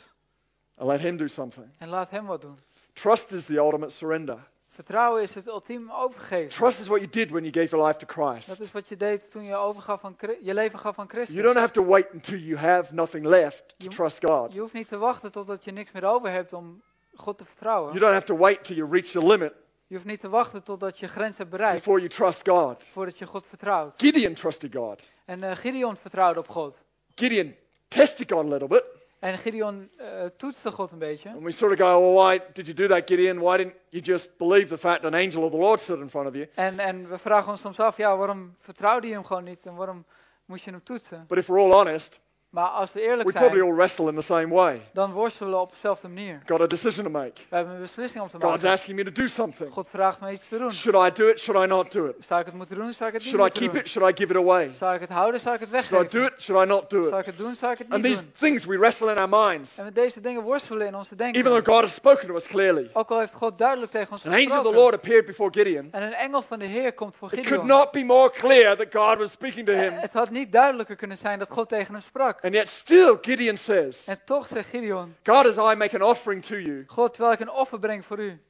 [0.78, 1.66] and let Him do something.
[1.78, 2.60] en laat hem wat doen.
[2.94, 4.38] Trust is the ultimate surrender.
[4.68, 6.50] Vertrouwen is het ultieme overgeven.
[6.50, 8.48] Trust is what you did when you gave your life to Christ.
[8.48, 11.26] Dat is wat je deed toen je overgaf van Chri- je leven gaf aan You
[11.26, 11.54] don't Christus.
[11.62, 14.54] have to wait until you have nothing left to You- trust God.
[14.54, 16.82] Je hoeft niet te wachten totdat je niks meer over hebt om
[17.16, 17.88] God te vertrouwen.
[17.94, 19.54] You don't have to wait till you reach your limit
[19.90, 22.84] Je hoeft niet te wachten totdat je grens hebt bereikt before you trust God.
[22.88, 23.94] voordat je God vertrouwt.
[23.98, 25.04] Gideon trusted God.
[25.26, 26.84] En eh, Gideon vertrouwde op God.
[27.16, 27.56] Gideon
[27.88, 28.84] tested God a little bit.
[29.20, 31.30] En Gideon eh, toetste God een beetje.
[31.30, 33.40] And we sort of go, well, why did you do that, Gideon?
[33.40, 36.28] Why didn't you just believe the fact an angel of the Lord stood in front
[36.28, 36.48] of you?
[36.56, 39.66] En, en we vragen ons soms af, ja, waarom vertrouwde je hem gewoon niet?
[39.66, 40.06] En waarom
[40.46, 41.26] moest je hem toetsen?
[41.28, 42.20] But if we're all honest,
[42.50, 44.82] Maar als we we eerlijk probably zijn, all wrestle in the same way.
[44.94, 46.42] dan worstelen we op dezelfde manier.
[46.46, 47.32] Got a decision to make.
[47.50, 48.70] We hebben een beslissing om te God's maken.
[48.70, 49.72] asking me to do something.
[49.72, 50.72] God vraagt me iets te doen.
[50.74, 51.40] Should I do it?
[51.40, 52.16] Should I not do it?
[52.26, 52.94] Zou ik het moeten doen?
[52.94, 53.82] Zou ik het niet Should I keep doen?
[53.82, 53.88] it?
[53.88, 54.72] Should I give it away?
[54.78, 55.40] Zou ik het houden?
[55.40, 56.36] Zou ik het Should I do weggeven?
[56.38, 56.42] it?
[56.42, 57.20] Should I not do Zou it?
[57.20, 57.56] ik het doen?
[57.56, 58.34] Zou ik het And niet these doen?
[58.40, 59.78] things we wrestle in our minds.
[59.78, 61.44] En met deze dingen worstelen in onze Even denken.
[61.44, 62.90] though God has spoken to us clearly.
[62.94, 64.80] Ook al heeft God duidelijk tegen ons An angel of the gesproken.
[64.82, 65.88] Lord appeared before Gideon.
[65.92, 67.68] En een engel van de Heer komt voor It could Gideon.
[67.68, 69.94] not be more clear that God was speaking to him.
[69.94, 72.39] Het had niet duidelijker kunnen zijn dat God tegen hem sprak.
[72.42, 76.44] And yet still Gideon says, En toch zegt Gideon, God, as I make an offering
[76.46, 78.42] to you, God, terwijl ik een offer breng voor u,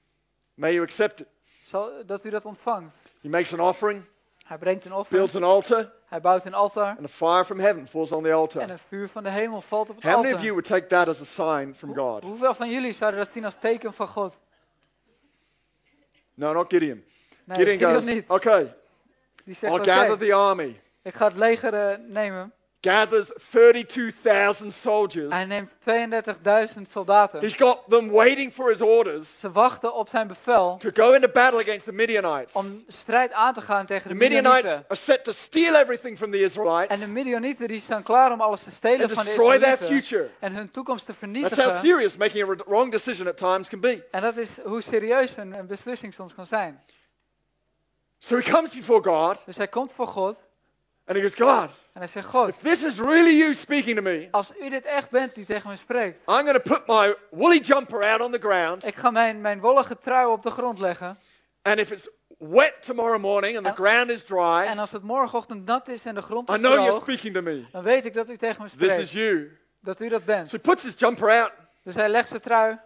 [0.54, 1.28] may you accept it.
[1.66, 2.96] zal, dat u dat ontvangt.
[3.22, 4.04] He makes an offering,
[4.46, 7.60] Hij brengt een offer, builds an altar, hij bouwt een altaar and a fire from
[7.60, 8.70] heaven falls on the en altar.
[8.70, 10.52] een vuur van de hemel valt op het How many of you altaar.
[10.52, 11.24] would take that as a
[11.60, 12.24] sign from God?
[12.24, 14.40] Hoeveel van jullie zouden dat zien als teken van God?
[16.34, 17.04] No, not Gideon.
[17.44, 18.30] Nee, Gideon Gideon goes, niet.
[18.30, 18.76] okay,
[19.46, 20.82] I'll oké, gather the army.
[21.02, 22.54] ik ga het leger eh, nemen.
[22.82, 25.34] Gathers 32,000 soldiers.
[25.34, 25.78] Hij neemt
[26.76, 27.40] 32.000 soldaten.
[27.40, 31.28] He's got them waiting for his orders Ze wachten op zijn bevel to go into
[31.30, 32.54] battle against the Midianites.
[32.54, 34.86] om strijd aan te gaan tegen de Midianites Midianieten.
[34.90, 38.42] are set to steal everything from the Israelites En de Midianieten die staan klaar om
[38.42, 40.08] alles te stelen and van de destroy their Israëlieten.
[40.10, 40.30] future.
[40.40, 41.80] En hun toekomst te That's how vernietigen.
[41.80, 44.08] serious making a wrong decision at times can be.
[44.12, 46.82] En dat is hoe serieus een, een beslissing soms kan zijn.
[48.20, 50.44] So he comes before God Dus hij komt voor God
[51.06, 54.02] and he goes, God, en hij zegt, God, if this is really you speaking to
[54.02, 56.20] me, als u dit echt bent die tegen me spreekt.
[56.20, 58.86] I'm going to put my woolly jumper out on the ground.
[58.86, 61.18] Ik ga mijn, mijn wollige trui op de grond leggen.
[61.62, 65.04] And if it's wet tomorrow morning and the En- ground is dry, En als het
[65.04, 67.66] morgenochtend nat is en de grond I is know you're droog, speaking to me.
[67.72, 69.12] dan weet ik dat u tegen me This is spreekt.
[69.12, 69.58] you.
[69.82, 70.50] Dat u dat bent.
[70.50, 71.52] So he puts his jumper out,
[71.84, 72.78] Dus hij legt zijn trui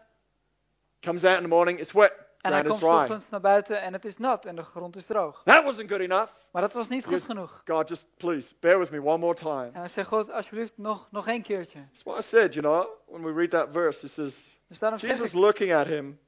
[1.01, 4.05] comes out in the morning, it's wet, En hij komt ochtends naar buiten en het
[4.05, 5.41] is nat en de grond is droog.
[5.43, 6.31] That wasn't good enough.
[6.51, 7.61] Maar dat was niet goed genoeg.
[7.65, 9.69] God, just please bear with me one more time.
[9.73, 11.79] En hij zegt, God, alsjeblieft nog, nog één keertje.
[11.91, 14.05] That's what I said, you know, when we read that verse.
[14.05, 14.35] It says,
[14.67, 16.19] Dus Jesus ik, looking at him,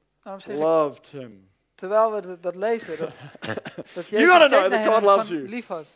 [0.46, 1.48] loved him.
[1.74, 3.14] terwijl we dat, dat lezen, dat,
[3.94, 5.48] dat You Jezus gotta keek know that God loves you.
[5.48, 5.86] lief had.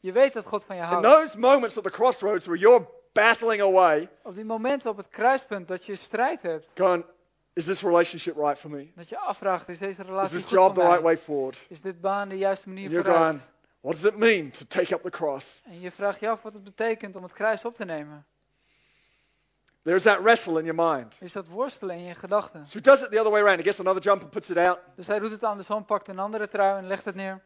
[0.00, 1.02] Je weet dat God van je In houdt.
[1.06, 5.68] those moments at the crossroads where you're battling away, Op die momenten op het kruispunt
[5.68, 7.04] dat je strijd hebt, going,
[7.56, 8.90] is this relationship right for me?
[8.94, 10.88] dat je afvraagt, is deze Is relatie this goed job voor the mij?
[10.90, 11.58] right way forward?
[11.68, 13.16] Is dit baan de juiste manier vooruit?
[13.16, 13.40] going,
[13.80, 15.62] what does it mean to take up the cross?
[15.64, 18.26] En je vraagt je af wat het betekent om het kruis op te nemen.
[19.82, 21.14] There's that wrestle in your mind.
[21.20, 22.66] Is dat worstelen in je gedachten?
[22.66, 23.58] So he does it the other way around.
[23.58, 24.78] He gets another jump and puts it out.
[24.96, 27.42] Dus hij doet het andersom, pakt een andere trui en legt het neer.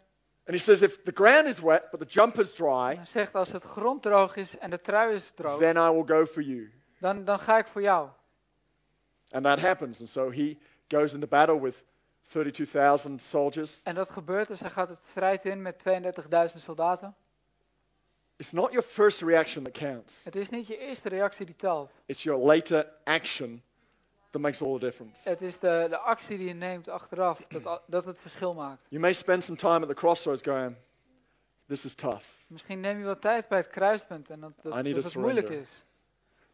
[0.46, 3.53] And he says, if the ground is wet, but the jumper's dry, Hij zegt, als
[3.53, 6.73] het grond droog is en de trui is droog, then I will go for you.
[7.01, 8.09] dan, dan ga ik voor jou.
[9.31, 10.01] And that happens.
[10.01, 10.57] And so he
[10.88, 11.83] goes into battle with
[12.23, 13.81] 32,000 soldiers.
[13.83, 15.85] En dat gebeurt, dus hij gaat het strijd in met
[16.55, 17.14] 32.000 soldaten.
[18.37, 21.90] It's not your first reaction that counts, Het is niet je eerste reactie die telt.
[22.07, 23.62] it's your later action
[24.31, 25.29] that makes all the difference.
[25.29, 28.87] Het is de, de actie die je neemt achteraf dat, dat het verschil maakt.
[28.88, 30.77] You may spend some time at the crossroads going,
[31.66, 32.25] This is tough.
[32.47, 35.09] Misschien neem je wat tijd bij het kruispunt en dat, I dat, need dat to
[35.09, 35.69] het moeilijk is.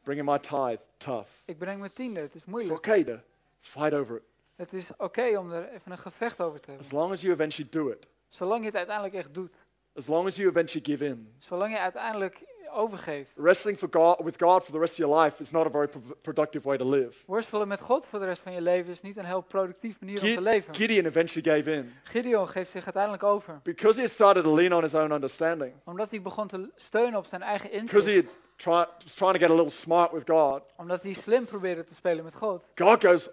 [0.07, 1.29] Bringing my tithe, tough.
[1.45, 2.77] Ik breng mijn tiende, het is It's moeilijk.
[2.77, 3.16] okay to
[3.61, 4.23] fight over it.
[4.55, 6.99] Het is oké om er even een gevecht over te As hebben.
[6.99, 8.07] long as you eventually do it.
[8.29, 9.55] Zolang je het uiteindelijk echt doet.
[9.95, 11.33] As long as you eventually give in.
[11.38, 13.37] Zolang je uiteindelijk overgeeft.
[13.37, 15.87] Wrestling for God, with God for the rest of your life is not a very
[15.88, 17.23] pro- productive way to live.
[17.27, 20.23] Worstelen met God voor de rest van je leven is niet een heel productief manier
[20.23, 20.75] om te leven.
[20.75, 23.61] Gideon eventually gave in Gideon geeft zich uiteindelijk over.
[23.62, 25.75] because he started to lean on his own understanding.
[25.85, 28.35] Omdat hij begon te steunen op zijn eigen Because he inzicht.
[28.57, 30.62] Try, trying to get a little smart with God.
[30.77, 32.71] Omdat hij slim probeerde te spelen met God.
[32.75, 33.29] God goes,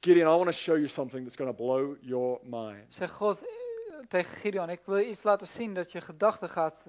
[0.00, 2.94] Gideon, I want to show you something that's going to blow your mind.
[2.94, 6.86] Zegt God eh, tegen Gideon, ik wil je iets laten zien dat je gedachte gaat,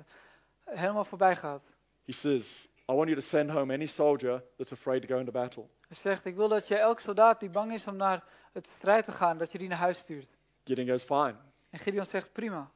[0.63, 1.73] helemaal voorbij gaat.
[2.05, 5.31] He says, I want you to send home any soldier that's afraid to go into
[5.31, 5.65] battle.
[5.87, 9.05] Hij zegt, ik wil dat je elk soldaat die bang is om naar het strijd
[9.05, 10.35] te gaan, dat je die naar huis stuurt.
[10.63, 11.35] Gideon goes, Fine,
[11.69, 12.71] En Gideon zegt, prima.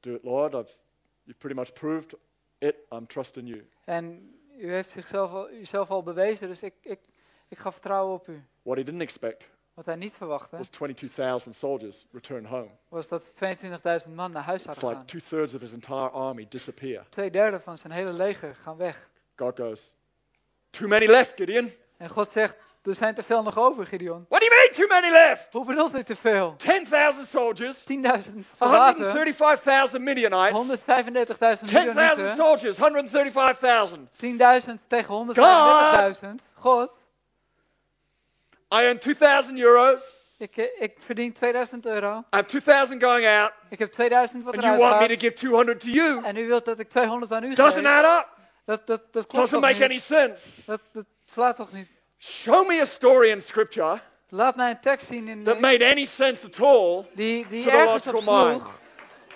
[0.00, 0.54] do it, Lord.
[0.54, 0.76] I've,
[1.22, 2.14] you've pretty much proved
[2.64, 2.76] it.
[2.92, 3.68] I'm trusting you.
[3.84, 6.98] En u heeft zichzelf al, uzelf al bewezen, dus ik, ik,
[7.48, 8.42] ik ga vertrouwen op u.
[8.62, 12.70] What he didn't expect Wat hij niet verwachtte, was 22,000 soldiers return home.
[12.88, 13.32] was dat
[14.06, 15.20] 22.000 man naar huis It's zouden like gaan.
[15.20, 17.06] two thirds of his entire army disappear.
[17.08, 19.08] Twee derde van zijn hele leger gaan weg.
[19.36, 19.96] God goes,
[20.70, 21.70] Too many left, Gideon.
[21.96, 24.24] En God zegt, er zijn te veel nog over, Gideon.
[24.28, 25.46] What do you too many left?
[25.52, 26.54] Hoe bedoelt u te veel?
[26.56, 27.84] 10,000 soldiers, 10.000
[28.58, 34.08] soldaten, 135,000 Midianites, 135.000 10,000 Midianieten, soldiers, 135,000.
[34.16, 36.52] 10.000 tegen 135.000.
[36.54, 36.90] God,
[38.74, 40.02] I earn 2,000 euros.
[40.38, 42.18] ik, eh, ik verdien 2000 euro.
[42.18, 43.52] I have 2,000 going out.
[43.70, 46.24] Ik heb 2000 wat And eruit you want me to give 200 to you.
[46.24, 47.86] En u wilt dat ik 200 aan u Doesn't geef.
[47.86, 48.28] add up.
[48.64, 49.82] Dat, dat, dat klopt Doesn't make niet?
[49.82, 50.42] any sense.
[50.66, 51.88] Dat, dat slaat toch niet?
[52.18, 54.00] Show me a story in Scripture
[54.34, 57.70] Laat mij een tekst zien in, that made any sense at all, die, die to
[57.70, 58.62] the logical mind.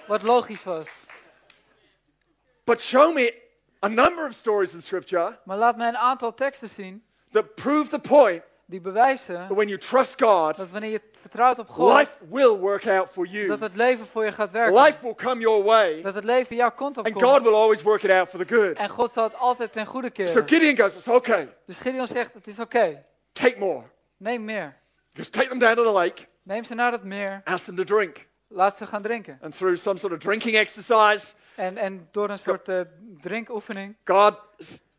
[0.06, 0.88] wat logisch was.
[2.64, 3.34] but show me
[3.84, 7.88] a number of stories in Scripture Maar laat mij een aantal teksten zien that prove
[7.88, 12.24] the point die bewijzen when you trust God, dat wanneer je vertrouwt op God, life
[12.30, 13.46] will work out for you.
[13.46, 14.82] dat het leven voor je gaat werken.
[14.82, 17.30] Life will come your way, Dat het leven jouw kant op and komt.
[17.30, 18.76] God will always work it out for the good.
[18.76, 20.48] En God zal het altijd ten goede So keren.
[20.48, 23.04] Gideon goes, It's okay, Dus Gideon zegt, het is oké.
[23.32, 23.82] take more.
[24.16, 24.76] Neem meer.
[25.18, 27.40] Just take them down to the lake, Neem ze naar het meer.
[27.44, 28.26] ask them to drink.
[28.48, 29.38] Laat ze gaan drinken.
[29.42, 32.80] And through some sort of drinking exercise, En, en door een soort eh,
[33.20, 34.34] drinkoefening God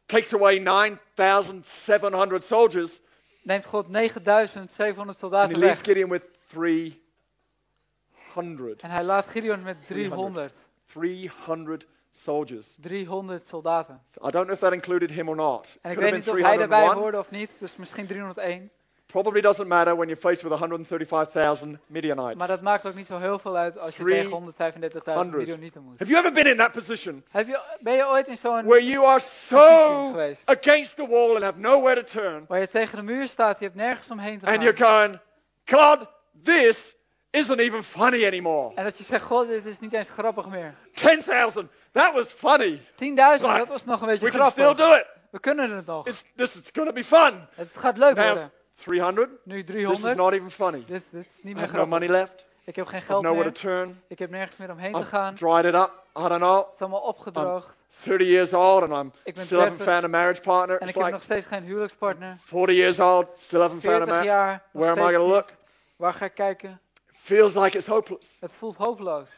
[0.05, 3.01] takes away 9,700 soldiers,
[3.43, 5.85] neemt God 9700 and he soldaten leaves weg.
[5.85, 8.81] Gideon with 300.
[8.81, 10.53] En hij laat Gideon met 300.
[10.85, 12.67] 300 soldiers.
[12.81, 14.01] 300 soldaten.
[14.15, 15.77] I don't know if that included him or not.
[15.81, 16.97] En ik weet niet of hij daarbij 301.
[16.97, 18.71] hoorde of niet, dus misschien 301.
[19.11, 22.35] Probably doesn't matter when you're faced with 135,000 Midianites.
[22.37, 24.55] Maar dat maakt ook niet zo heel veel uit als je 300.
[24.55, 25.99] tegen 135.000 Midianieten moet.
[25.99, 28.85] Have you ever been in that position Heb je, ben je ooit in zo'n where
[28.85, 30.41] you are so geweest?
[30.45, 32.45] against the wall and have nowhere to turn?
[32.47, 34.99] Waar je tegen de muur staat, je hebt nergens omheen te And you're gaan.
[35.01, 35.19] going,
[35.65, 36.07] God,
[36.43, 36.95] this
[37.29, 38.71] isn't even funny anymore.
[38.75, 40.73] En dat je zegt, god, dit is niet eens grappig meer.
[40.93, 42.79] 10,000, that was funny.
[42.79, 44.85] 10.000, dat was nog een beetje We can still grappig.
[44.85, 45.05] do it.
[45.31, 46.07] We kunnen het nog.
[46.07, 47.47] It's, this is going to be fun.
[47.55, 48.51] Het gaat leuk Now worden.
[48.79, 49.29] It's 300.
[49.43, 50.15] Nu This is 300.
[50.17, 50.83] not even funny.
[50.85, 51.89] Dit, dit is niet I meer have no grappig.
[51.89, 52.45] money left.
[52.63, 53.75] Ik heb geen I geld nowhere to meer.
[53.85, 54.01] turn.
[54.07, 55.35] Ik heb nergens meer omheen te I've gaan.
[55.35, 55.91] dried it up.
[56.17, 56.65] I don't know.
[56.65, 57.77] Het is allemaal opgedroogd.
[58.03, 60.75] 30 years old and I'm Ik ben still haven't 30 found a marriage partner.
[60.79, 62.37] En It's ik heb like nog steeds geen huwelijkspartner.
[62.39, 64.23] 40 years old, still haven't found a 40 man.
[64.23, 65.45] jaar, nog Where am I steeds gonna niet.
[65.47, 65.57] look?
[65.95, 66.79] Waar ga ik kijken?
[67.05, 68.27] Feels like it's hopeless.
[68.39, 69.29] Het voelt hopeloos.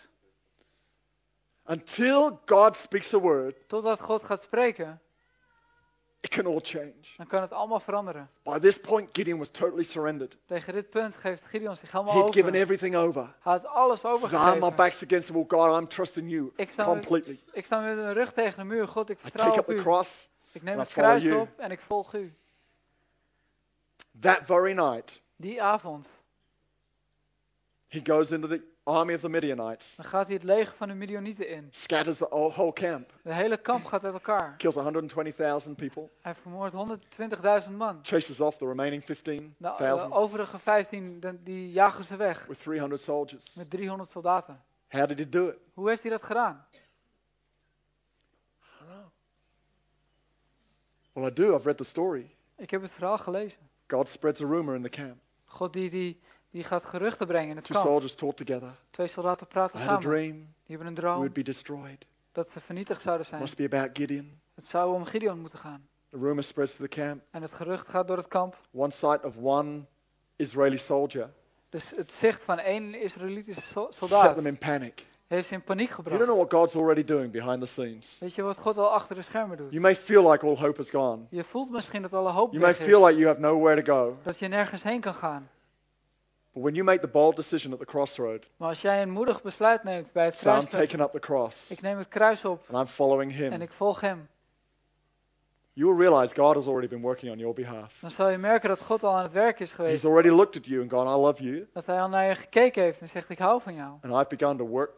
[1.66, 5.02] Until God speaks a word, Totdat God gaat spreken,
[6.22, 6.94] it can all change.
[7.18, 8.30] dan kan het allemaal veranderen.
[8.44, 10.38] By this point, Gideon was totally surrendered.
[10.46, 12.62] Tegen dit punt geeft Gideon zich helemaal He'd given over.
[12.62, 13.22] everything over.
[13.22, 14.76] Hij had alles "Ah, my overgegeven.
[14.76, 15.46] back's against the wall.
[15.48, 17.40] God, I'm trusting you Ik sta, met, completely.
[17.52, 18.88] ik sta met mijn rug tegen de muur.
[18.88, 19.84] God, ik I vertrouw take up op the u.
[19.84, 20.30] cross.
[20.52, 21.40] Ik neem het kruis you.
[21.40, 22.34] op en ik volg u.
[24.20, 26.08] That very night, Die avond,
[27.88, 30.94] he goes into the army of the Midianites, dan gaat hij het leger van de
[30.94, 31.68] Midianieten in.
[31.72, 34.56] scatters the whole camp, De hele kamp gaat uit elkaar.
[34.58, 38.00] kills 120,000 people, Hij vermoordt 120.000 man.
[38.02, 42.46] chases off the remaining De, 15,000 de overige 15, de- die jagen ze weg.
[42.46, 43.54] with 300 soldiers.
[43.54, 44.62] Met 300 soldaten.
[44.90, 45.58] How did he do it?
[45.74, 46.66] Hoe heeft hij dat gedaan?
[51.14, 51.56] Well, I do.
[51.56, 52.36] I've read the story.
[52.58, 53.58] Ik heb het verhaal gelezen.
[53.88, 55.18] God spreads a rumor in the camp.
[55.46, 56.20] God die, die,
[56.52, 57.88] die gaat geruchten brengen in het Two kamp.
[57.88, 58.74] soldiers talk together.
[58.90, 60.02] Twee soldaten I praten a samen.
[60.02, 60.34] dream.
[60.36, 62.08] Die hebben een droom would be destroyed.
[62.32, 63.42] dat ze vernietigd zouden zijn.
[63.42, 64.40] Must be about Gideon.
[64.56, 65.88] Het zou om Gideon moeten gaan.
[66.10, 67.22] The rumor spreads to the camp.
[67.32, 68.58] En het gerucht gaat door het kamp.
[68.74, 69.82] One sight of one
[70.36, 71.30] Israeli soldier
[71.70, 75.06] Dus het zicht van één Israëlitische so- set soldaat them in panic.
[75.28, 76.50] heeft ze in paniek You don't know gebracht.
[76.50, 78.18] what God's already doing behind the scenes.
[78.20, 79.70] Weet je wat God al achter de schermen doet?
[79.70, 81.24] You may feel like all hope is gone.
[81.30, 83.06] Je voelt misschien dat alle hoop You may weg feel is.
[83.08, 84.18] like you have nowhere to go.
[84.24, 85.50] Dat je nergens heen kan gaan.
[86.54, 89.42] But when you make the bold decision at the crossroad, Maar als jij een moedig
[89.42, 92.64] besluit neemt bij het so I'm taking up the cross Ik neem het kruis op
[92.72, 94.28] and I'm following en him, ik volg hem.
[95.74, 97.98] you will realize God has already been working on your behalf.
[98.02, 100.06] Dan zal je merken dat God al aan het werk is He's geweest.
[100.06, 101.68] already looked at you and gone, I love you.
[101.74, 103.92] Dat hij al naar je gekeken heeft en zegt ik hou van jou.
[104.02, 104.92] And I've begun to work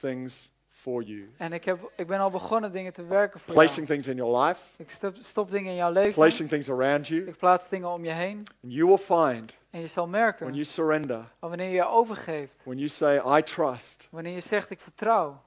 [0.00, 0.50] things
[0.84, 1.28] for you.
[1.36, 3.88] En ik, heb, ik ben al begonnen dingen te werken voor Placing jou.
[3.88, 6.12] things in your life, Ik stop, stop dingen in jouw leven.
[6.12, 7.26] placing things around you.
[7.26, 8.36] Ik plaats dingen om je heen.
[8.62, 11.86] And you will find En je zal when merken, you surrender, dat wanneer je je
[11.86, 15.42] overgeeft, when you say, I trust, wanneer je zegt ik vertrouw,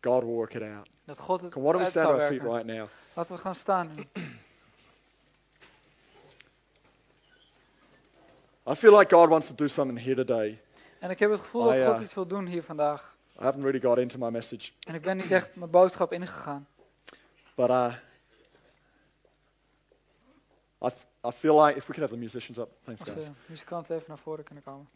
[0.00, 0.88] God will work it out.
[1.04, 2.58] dat God het Come, why don't we uit stand zal on our feet werken.
[2.66, 2.88] right now?
[3.14, 4.02] Laten we gaan staan nu.
[8.70, 10.60] I feel like God wants to do something here today.
[10.98, 11.92] En ik heb het gevoel Ah, dat ja.
[11.94, 13.16] God iets wil doen hier vandaag.
[13.40, 16.66] I haven't really got into my message, En ik ben niet echt mijn boodschap ingegaan.
[17.54, 17.94] but uh,
[20.82, 20.88] I,
[21.28, 23.24] I feel like if we could have the musicians up, thanks Als guys.
[23.24, 24.88] de muzikanten even naar voren kunnen komen.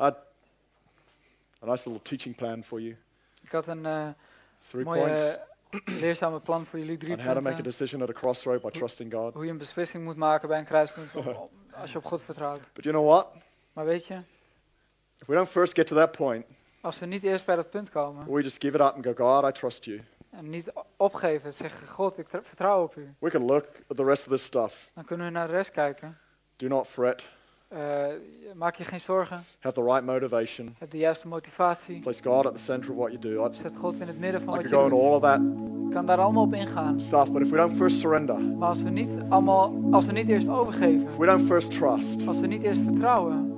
[0.00, 0.16] I'd,
[1.62, 2.96] a nice little teaching plan for you.
[3.42, 4.08] Ik had een eh
[4.68, 7.64] Three mooie points eh, leerzame plan voor jullie drie on how to make a punten.
[7.64, 9.34] decision at a crossroad by trusting God.
[9.34, 12.22] Hoe je een beslissing moet maken bij een kruispunt om- om- als je op God
[12.22, 12.70] vertrouwt.
[12.72, 13.26] But you know what?
[13.72, 14.20] Maar weet je,
[15.22, 16.44] If we don't first get to that point,
[16.80, 19.12] als we niet eerst bij dat punt komen we just give it up and go,
[19.14, 20.00] God, I trust you.
[20.30, 23.14] en niet opgeven, zeggen God, ik tr- vertrouw op u.
[23.18, 24.90] We can look at the rest of this stuff.
[24.94, 26.18] Dan kunnen we naar de rest kijken.
[26.56, 27.24] Do not fret.
[27.68, 28.06] Eh,
[28.54, 29.44] maak je geen zorgen.
[29.60, 30.74] Have the right motivation.
[30.78, 32.00] Heb de juiste motivatie.
[32.00, 33.44] Place God at the center of what you do.
[33.46, 35.14] I'd, Zet God in het midden van I wat je into all doet.
[35.14, 35.40] of that
[35.92, 37.00] kan daar allemaal op ingaan.
[37.00, 40.28] stuff, but if we don't first surrender, Maar als we niet allemaal, als we niet
[40.28, 43.51] eerst overgeven, if we don't first trust, als we niet eerst vertrouwen,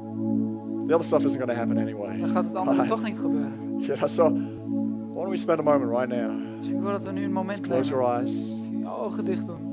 [0.86, 2.20] the other stuff isn't going to happen anyway.
[2.20, 3.52] dan gaat het allemaal toch niet gebeuren.
[3.78, 6.30] Yeah, so why don't we spend a moment right now?
[6.58, 8.04] Dus ik wil dat we nu een moment Close nemen.
[8.04, 8.32] your eyes.
[8.80, 9.72] Je ogen dicht doen.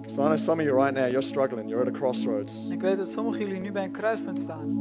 [0.00, 1.68] Because I know some of you right now, you're struggling.
[1.68, 2.68] You're at a crossroads.
[2.70, 4.78] Ik weet dat sommigen jullie nu bij een kruispunt staan.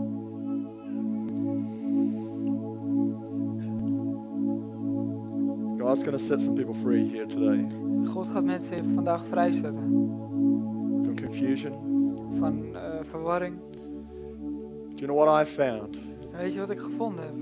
[5.80, 7.68] God's going to set some people free here today
[8.14, 9.84] God gaat mensen vandaag vrijzetten
[11.04, 11.74] from confusion.
[12.30, 13.56] van eh, verwarring.
[15.00, 15.98] Do you know what I've found?
[16.32, 17.34] Weet je wat ik gevonden heb?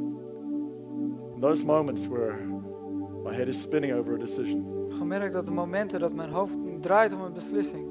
[1.35, 2.35] In those moments where
[3.23, 7.13] my head is spinning over a decision, gemerkt dat de momenten dat mijn hoofd draait
[7.13, 7.85] om een beslissing,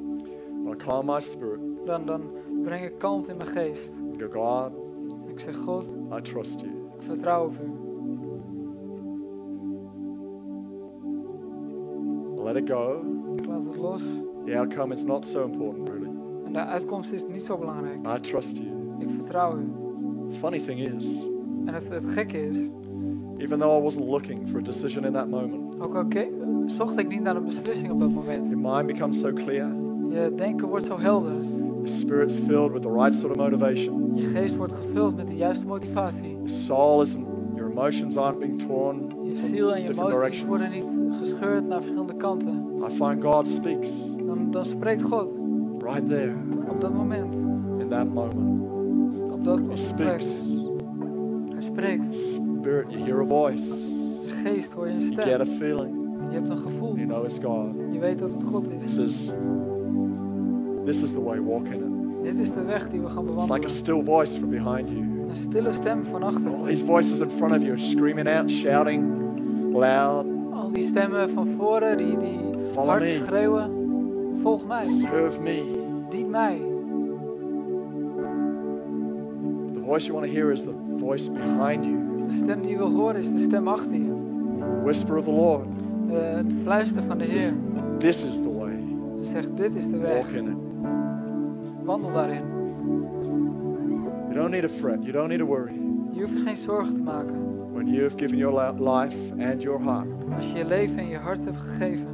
[0.62, 2.22] when I calm my spirit dan, dan
[2.62, 4.00] breng ik kalmte in mijn geest.
[4.18, 4.72] go, God,
[5.26, 6.72] Ik zeg, God, I trust you.
[6.96, 7.70] ik vertrouw op u.
[12.38, 13.04] I let it go.
[13.36, 14.02] Ik laat het los.
[14.44, 16.10] The outcome is not so important, really.
[16.44, 18.06] En de uitkomst is niet zo belangrijk.
[18.16, 18.75] I trust you.
[18.98, 19.64] Ik vertrouw u.
[20.32, 21.06] Funny thing is,
[21.64, 22.56] En het, het gekke is,
[23.36, 26.32] even though I wasn't looking for a decision in that moment, ook al ke-
[26.66, 28.46] zocht ik niet naar een beslissing op dat moment.
[28.48, 29.66] your mind becomes so clear,
[30.08, 31.32] Je denken wordt zo helder.
[31.32, 35.36] your spirit's filled with the right sort of motivation, Je geest wordt gevuld met de
[35.36, 36.30] juiste motivatie.
[36.30, 39.02] your soul isn't, your emotions aren't being torn.
[39.22, 40.48] Je ziel en je Different emoties directions.
[40.48, 42.64] worden niet gescheurd naar verschillende kanten.
[42.78, 43.90] I find God speaks
[44.26, 45.32] Dan, dan spreekt God
[45.78, 46.34] right there
[46.68, 47.36] op dat moment.
[47.78, 48.64] in that moment.
[49.46, 50.24] Dat He speaks.
[51.52, 52.14] Hij spreekt.
[52.14, 55.40] Spirit, you hear a voice, De geest hoor je een you get stem.
[55.40, 55.94] a feeling,
[56.28, 56.94] Je hebt een gevoel.
[56.96, 57.66] you know it's God.
[57.92, 58.94] Je weet dat het God is.
[58.94, 59.30] says,
[60.84, 62.24] This is the way, walk in it.
[62.24, 63.64] Dit is de weg die we gaan It's like bewandelen.
[63.64, 65.00] a still voice from behind you.
[65.28, 66.50] Een stille stem van achter.
[66.50, 69.04] All these voices in front of you are screaming out, shouting
[69.72, 72.40] loud, Al die stemmen van voren die, die
[72.72, 73.20] Follow hard me.
[73.26, 73.70] schreeuwen.
[74.34, 74.84] Volg mij.
[74.86, 75.62] serve me.
[76.10, 76.60] Dien mij.
[79.86, 82.90] Voice you want to hear is the voice behind you, De stem die je wil
[82.90, 84.04] horen is de stem achter je.
[84.58, 85.66] the whisper of the Lord.
[86.10, 87.52] Eh, het fluisteren van de Heer.
[87.98, 88.78] This is the way,
[89.14, 90.34] Zegt, dit is de walk weg.
[90.34, 90.56] in it.
[91.84, 92.42] Wandel daarin.
[94.28, 95.72] You don't need to fret, you don't need to worry.
[96.10, 97.34] Je hoeft geen zorgen te maken.
[97.72, 100.06] When you have given your life and your heart,
[100.36, 102.06] Als je je leven en je hart hebt gegeven.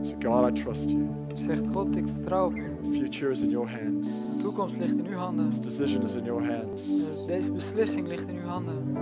[0.00, 1.06] say, God, I trust you.
[1.34, 2.62] Zegt God, ik vertrouw op u.
[2.82, 4.08] The future is in your hands.
[4.42, 5.48] Toekomst ligt in uw handen.
[5.48, 6.82] This decision is in your hands.
[6.88, 8.96] Eh, Deze beslissing ligt in uw handen.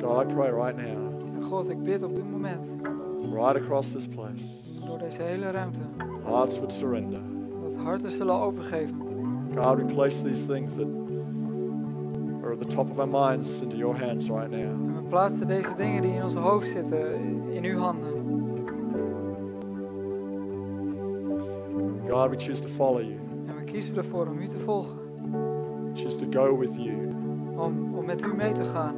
[0.00, 1.12] God, I pray right now,
[1.48, 2.66] God, ik bid op dit moment.
[3.34, 4.42] right across this place,
[4.86, 5.80] Door deze hele ruimte.
[6.24, 7.20] hearts would surrender.
[7.62, 8.94] Dat harten zullen overgeven.
[9.56, 10.86] God, we place these things that
[12.42, 14.60] are at the top of our minds into your hands right now.
[14.60, 17.14] En we plaatsen deze dingen die in ons hoofd zitten
[17.52, 18.25] in uw handen.
[22.16, 23.18] God, we choose to follow you.
[23.46, 24.98] En we kiezen ervoor om u te volgen.
[25.92, 26.96] We choose to go with you.
[27.56, 28.94] Om, om met u mee te gaan.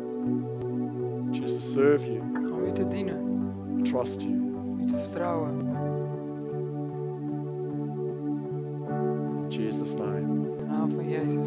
[1.30, 2.20] We choose to serve you,
[2.52, 3.26] Om u te dienen.
[3.82, 4.34] trust you.
[4.80, 5.66] U te vertrouwen.
[9.42, 10.18] In Jesus' name.
[10.18, 11.46] In de naam van Jezus.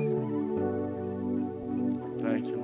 [2.18, 2.61] Thank you,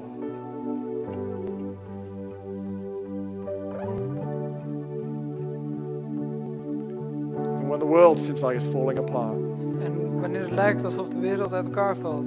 [7.98, 9.36] world seems like it's falling apart,
[9.84, 12.26] En wanneer het lijkt alsof de wereld uit elkaar valt.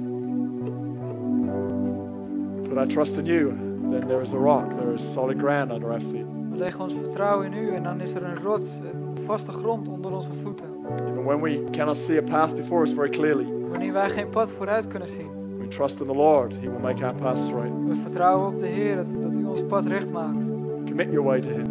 [2.63, 3.53] put our trust in you,
[3.91, 6.25] then there is a rock, there is solid ground under our feet.
[6.51, 9.87] We leggen ons vertrouwen in u en dan is er een rots, een vaste grond
[9.87, 10.65] onder onze voeten.
[11.09, 14.51] Even when we cannot see a path before us very clearly, Wanneer wij geen pad
[14.51, 15.29] vooruit kunnen zien.
[15.59, 16.53] we trust in the Lord.
[16.53, 17.71] He will make our path straight.
[17.87, 20.45] We vertrouwen op de Heer dat, dat u ons pad recht maakt.
[20.85, 21.65] Commit your way to Him.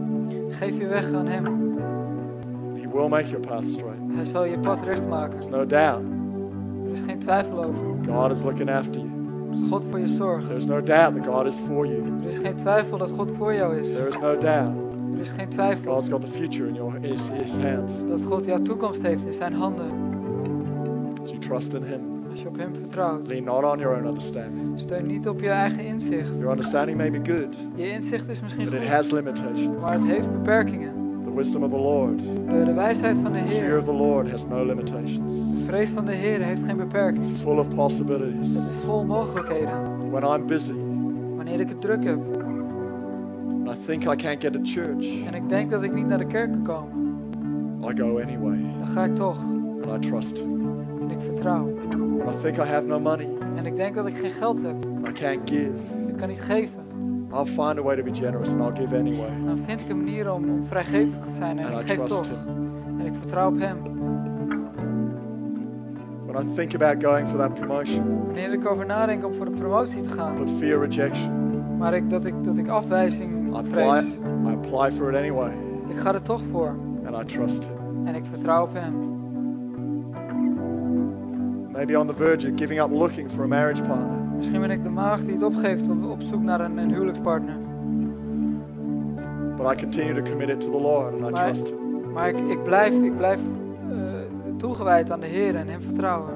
[0.48, 1.59] Geef je weg aan Hem.
[2.93, 3.99] Will make your path straight.
[4.14, 5.41] Hij zal je pad recht maken.
[5.41, 6.03] There's no doubt.
[6.84, 7.82] Er is geen twijfel over.
[8.09, 9.09] God is looking after you.
[9.70, 10.49] God voor je zorgt.
[10.49, 12.03] There's no doubt that God is for you.
[12.22, 13.86] Er is geen twijfel dat God voor jou is.
[13.86, 14.74] There is no doubt.
[15.14, 17.93] Er is geen twijfel God's got the future in your his, his hands.
[18.09, 19.91] dat God jouw toekomst heeft in zijn handen.
[21.22, 22.01] As you trust in Him.
[22.30, 23.26] Als je op Hem vertrouwt.
[23.26, 24.72] Lean not on your own understanding.
[24.78, 26.34] Steun niet op je eigen inzicht.
[26.34, 29.82] Your understanding may be good, Je inzicht is misschien but it goed, has limitations.
[29.82, 30.99] maar het heeft beperkingen.
[31.30, 33.92] The wisdom of the Lord, De, de wijsheid van de the fear Heer, of the
[33.92, 35.32] Lord has no limitations.
[35.58, 37.24] de vrees van de Heer heeft geen beperking.
[37.26, 38.54] It's full of possibilities.
[38.54, 40.10] Het is vol mogelijkheden.
[40.10, 40.72] When I'm busy
[41.36, 42.18] Wanneer ik het druk heb
[43.66, 46.18] and I think I can't get to church, en ik denk dat ik niet naar
[46.18, 47.18] de kerk kan komen,
[47.84, 49.38] I go anyway dan ga ik toch.
[49.88, 50.38] and I trust.
[51.00, 51.72] En ik vertrouw.
[52.24, 53.26] When I think I have no money
[53.56, 54.74] En ik denk dat ik geen geld heb.
[54.96, 55.70] and I can't give,
[56.08, 56.80] Ik kan niet geven.
[57.32, 59.30] I'll find a way to be generous and I'll give anyway.
[59.44, 61.96] Dan vind ik een manier om, om vrijgevig te zijn en And ik I geef
[61.96, 62.26] trust toch.
[62.28, 63.00] Him.
[63.00, 63.76] En ik vertrouw op Hem.
[66.26, 69.50] When I think about going for that promotion, Wanneer ik over nadenk om voor de
[69.50, 71.30] promotie te gaan, but fear rejection,
[71.78, 73.98] maar ik, dat, ik, dat ik afwijzing I apply,
[74.46, 75.52] I apply for it anyway
[75.88, 76.76] ik ga er toch voor.
[77.04, 78.06] and I trust Him.
[78.06, 79.08] En ik vertrouw op Hem.
[81.72, 84.18] Maybe on the verge of giving up looking for a marriage partner.
[84.41, 87.55] Misschien ben ik de maagd die het opgeeft op, op zoek naar een, een huwelijkspartner.
[89.57, 92.12] But I continue to commit it to the Lord and I Maar, trust Him.
[92.12, 93.41] maar ik, ik blijf, ik blijf
[93.91, 93.97] eh,
[94.57, 96.30] toegewijd aan de Heer en Hem vertrouwen.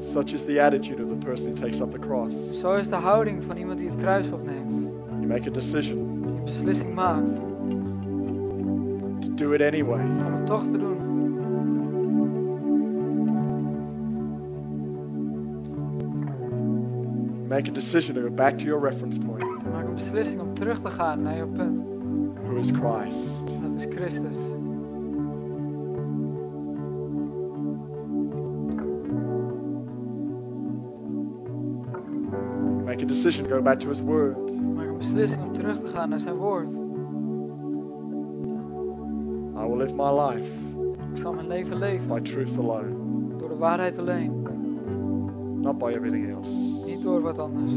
[0.00, 2.34] Such is the attitude of the person who takes up the cross.
[2.60, 4.72] Zo is de houding van iemand die het kruis opneemt.
[5.08, 7.30] You make a decision Die een beslissing maakt
[9.20, 10.00] to do it anyway.
[10.26, 10.96] om het toch te doen.
[17.50, 20.80] Make a decision to go back to your reference point, Maak een beslissing om terug
[20.80, 21.82] te gaan naar jouw punt.
[22.44, 23.16] who is Christ.
[23.62, 24.36] Dat is Christus.
[32.84, 34.36] Make a decision to go back to His Word.
[34.36, 36.70] Maak een beslissing om terug te gaan naar zijn woord.
[39.56, 40.50] I will live my life
[41.14, 44.38] Ik zal mijn leven leven by truth alone, door de waarheid alleen.
[45.60, 46.69] not by everything else.
[47.00, 47.72] Niet door wat anders.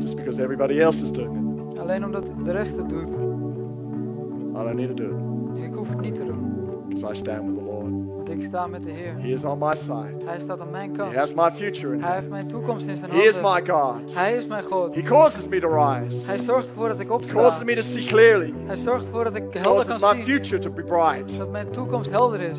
[0.00, 3.08] Just because everybody else is doing it, Alleen omdat de rest het doet.
[3.08, 5.08] I don't need to do
[5.56, 6.50] it Ik hoef het niet te doen.
[6.88, 7.90] because I stand with the Lord.
[8.16, 9.14] Want ik sta met de Heer.
[9.18, 10.14] He is on my side.
[10.24, 11.14] Hij staat aan mijn He kant.
[11.14, 13.52] has my future in Hij heeft mijn toekomst in zijn He is handen.
[13.66, 14.14] my God.
[14.14, 14.94] Hij is mijn God.
[14.94, 16.16] He causes me to rise.
[16.26, 17.32] Hij zorgt ervoor dat ik He opsta.
[17.34, 18.54] causes me to see clearly.
[18.66, 20.34] Hij zorgt ervoor dat ik He helder causes kan my zien.
[20.34, 21.38] future to be bright.
[21.38, 22.58] Dat mijn toekomst helder is.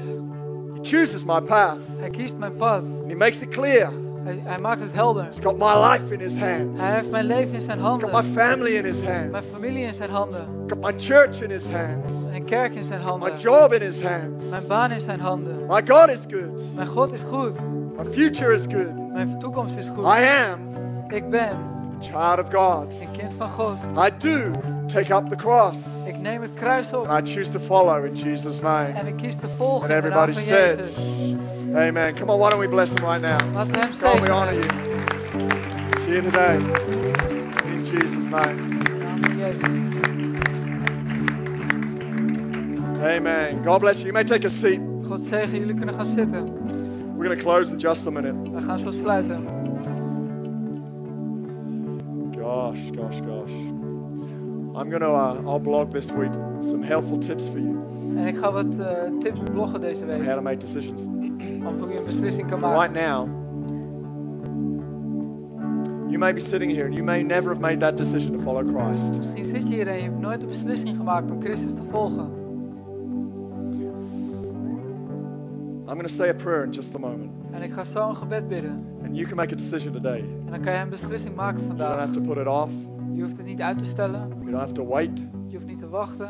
[0.83, 1.77] Chooses my path.
[1.99, 2.81] Hij kiest mijn pad.
[3.01, 3.91] And he makes it clear.
[4.23, 5.23] Hij, hij maakt het helder.
[5.23, 6.79] He's got my life in his hand.
[6.79, 9.31] Hij heeft mijn leven in zijn He's got my family in his hand.
[9.31, 10.39] Mijn familie in zijn handen.
[10.39, 12.29] He's got my church in his hand.
[12.29, 13.33] Mijn kerk in zijn handen.
[13.33, 14.49] My job in his hand.
[14.49, 15.65] Mijn baan in zijn handen.
[15.67, 16.75] My God is good.
[16.75, 17.59] Mijn God is goed.
[17.97, 19.11] My future is good.
[19.13, 20.05] Mijn toekomst is goed.
[20.05, 20.59] I am
[21.07, 22.01] Ik ben a
[22.35, 22.93] child of God.
[23.01, 23.77] een kind van God.
[23.97, 24.51] I do
[24.87, 25.77] take up the cross.
[26.23, 27.07] Ik neem het kruis op.
[27.07, 28.87] And I choose to follow in Jesus' name.
[28.87, 30.97] En ik kies te volgen And in de naam everybody Jezus.
[31.75, 32.15] Amen.
[32.15, 33.37] Come on, why don't we bless him right now?
[33.53, 34.65] Laten we hem we honor you.
[36.07, 36.55] Here today.
[37.65, 38.57] In Jesus' name.
[38.57, 39.69] In de naam van Jezus.
[43.03, 43.63] Amen.
[43.63, 44.05] God bless you.
[44.05, 44.79] You may take a seat.
[45.07, 46.43] God zegen, jullie kunnen gaan zitten.
[47.17, 48.51] We're going to close in just a minute.
[48.51, 49.47] We gaan zo sluiten.
[52.39, 53.72] Gosh, gosh, gosh.
[54.75, 57.77] I'm going to, uh, I'll blog this week some helpful tips for you
[58.17, 60.25] En ik ga wat eh, tips bloggen deze on week.
[60.25, 61.01] how to make decisions.
[61.03, 63.01] Om hoe je een beslissing kan Right maken.
[63.11, 63.27] now,
[66.07, 68.63] you may be sitting here and you may never have made that decision to follow
[68.75, 69.17] Christ.
[69.17, 72.41] Misschien zit je hier en je hebt nooit de beslissing gemaakt om Christus te volgen.
[75.85, 77.31] I'm going to say a prayer in just a moment.
[77.51, 78.83] En ik ga zo een gebed bidden.
[79.05, 80.19] And you can make a decision today.
[80.19, 81.99] En dan kan je een beslissing maken You don't vandaag.
[82.05, 82.71] have to put it off.
[83.09, 84.27] Je hoeft het niet uit te stellen.
[84.53, 85.17] You don't have to wait.
[85.47, 86.25] Je hoeft niet te wachten.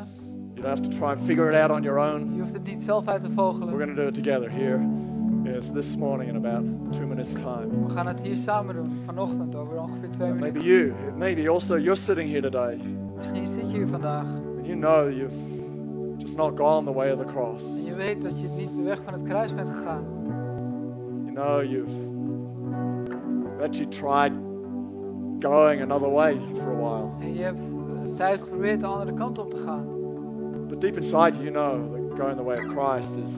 [0.53, 2.33] You don't have to try and figure it out on your own.
[2.33, 3.69] Je hoeft het niet zelf uit te We're vogelen.
[3.73, 4.79] going to do it together here
[5.43, 6.63] yes, this morning in about
[6.93, 7.67] two minutes' time.
[7.85, 9.01] We gaan het hier samen doen.
[9.01, 10.63] Vanochtend over ongeveer twee Maybe minuten.
[10.67, 12.79] you, maybe also you're sitting here today
[13.15, 14.25] Misschien zit je hier vandaag.
[14.57, 15.35] and you know you've
[16.17, 17.63] just not gone the way of the cross.
[17.63, 20.03] En je weet dat je niet de weg van het kruis bent gegaan.
[21.25, 21.93] You know you've
[23.61, 24.31] actually tried
[25.39, 27.07] going another way for a while.
[27.19, 27.61] En je hebt
[28.13, 29.85] tijd geprobeerd de andere kant op te gaan.
[30.67, 33.29] But deep inside you, know that going the way of Christ is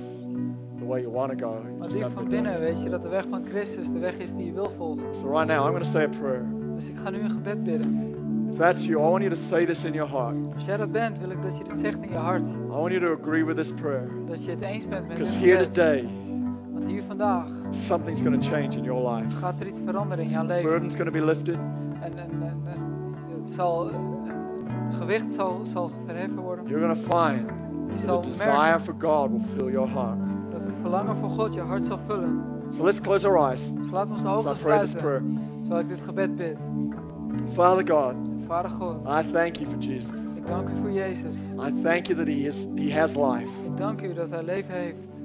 [0.79, 1.55] the way you want to go.
[1.79, 4.45] Maar diep van binnen weet je dat de weg van Christus de weg is die
[4.45, 5.03] je wil volgen.
[5.15, 6.45] So right now I'm going to say a prayer.
[6.75, 8.13] Dus ik ga nu een gebed bidden.
[8.51, 10.35] If that's you, I want you to say this in your heart.
[10.53, 12.43] Als jij dat bent, wil ik dat je dit zegt in je hart.
[12.43, 14.07] I want you to agree with this prayer.
[14.27, 15.73] Dat je het eens bent met dit Because here gebed.
[15.73, 16.09] today,
[16.71, 19.29] Want hier vandaag something's going to change in your life.
[19.37, 20.69] gaat er iets veranderen in jouw leven.
[20.69, 21.55] Burden's going to be lifted.
[22.01, 22.79] En, en, en, en
[23.41, 23.89] het zal,
[24.91, 26.67] gewicht zal, zal verheffen worden.
[26.67, 27.49] You're going to find
[27.89, 30.17] Je the zal desire for God will fill your heart.
[30.51, 32.41] dat het verlangen voor God je hart zal vullen.
[32.69, 33.73] So let's close our eyes.
[33.73, 34.97] Dus laten we onze ogen sluiten.
[35.61, 36.57] Terwijl ik dit gebed bid.
[37.53, 38.15] Father God,
[38.45, 40.19] Vader God, I thank you for Jesus.
[40.35, 41.35] ik dank u voor Jezus.
[41.35, 43.65] I thank you that he, is, he has life.
[43.65, 45.23] Ik dank u dat hij leven heeft.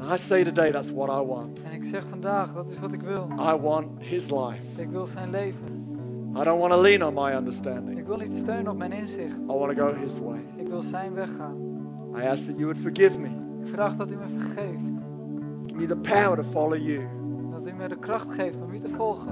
[0.00, 1.62] And I say today that's what I want.
[1.62, 3.28] En ik zeg vandaag, dat is wat ik wil.
[3.38, 4.82] I want his life.
[4.82, 5.75] Ik wil zijn leven.
[6.40, 7.98] I don't want to lean on my understanding.
[7.98, 9.36] Ik wil niet steunen op mijn inzicht.
[9.42, 10.38] I want to go his way.
[10.56, 11.56] Ik wil zijn weg gaan.
[12.16, 13.28] I ask that you would forgive me.
[13.62, 15.02] Ik vraag dat u me vergeeft.
[15.66, 17.00] Give me the power to follow you.
[17.50, 19.28] Dat u me de kracht geeft om u te volgen.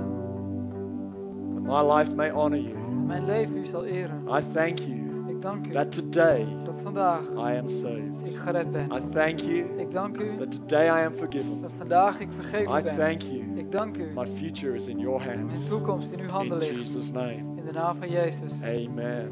[1.55, 2.75] That my life may honor you.
[2.75, 4.23] En mijn leven u zal eren.
[4.29, 8.23] I thank you Ik dank u that today dat vandaag I am saved.
[8.25, 8.85] ik gered ben.
[8.93, 11.61] I thank you Ik dank u that today I am forgiven.
[11.61, 12.97] dat vandaag ik vergeven I ben.
[12.97, 13.44] thank you.
[13.55, 14.07] Ik dank u.
[14.15, 15.59] My future is in your hands.
[15.59, 16.93] Mijn toekomst in uw handen In ligt.
[16.93, 17.33] Jesus' name.
[17.57, 18.51] In de naam van Jezus.
[18.63, 19.31] Amen.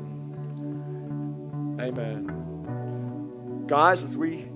[1.79, 2.27] Amen.
[3.66, 4.51] Guys, as we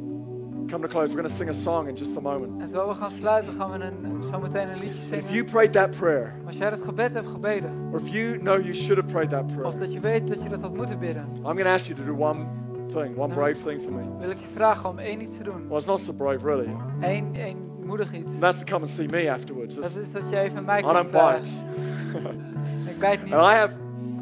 [0.68, 2.60] come to close, we're going to sing a song in just a moment.
[2.60, 5.44] En terwijl we gaan sluiten, gaan we een, zo meteen een liedje If you zingen.
[5.44, 8.96] prayed that prayer, als jij dat gebed hebt gebeden, or if you know you should
[9.00, 11.42] have prayed that prayer, of dat je weet dat je dat had moeten bidden, I'm
[11.42, 12.46] going to ask you to do one
[12.86, 14.02] thing, one brave thing for me.
[14.18, 15.68] wil ik je vragen om één iets te doen.
[15.68, 16.68] Well, it's not so brave, really.
[17.00, 17.56] Eén, één
[17.86, 18.32] moedig iets.
[18.32, 19.74] And that's to come and see me afterwards.
[19.74, 21.14] Dat is dat je even mij I komt.
[22.90, 23.32] Ik bijt niet.
[23.32, 23.76] And I have,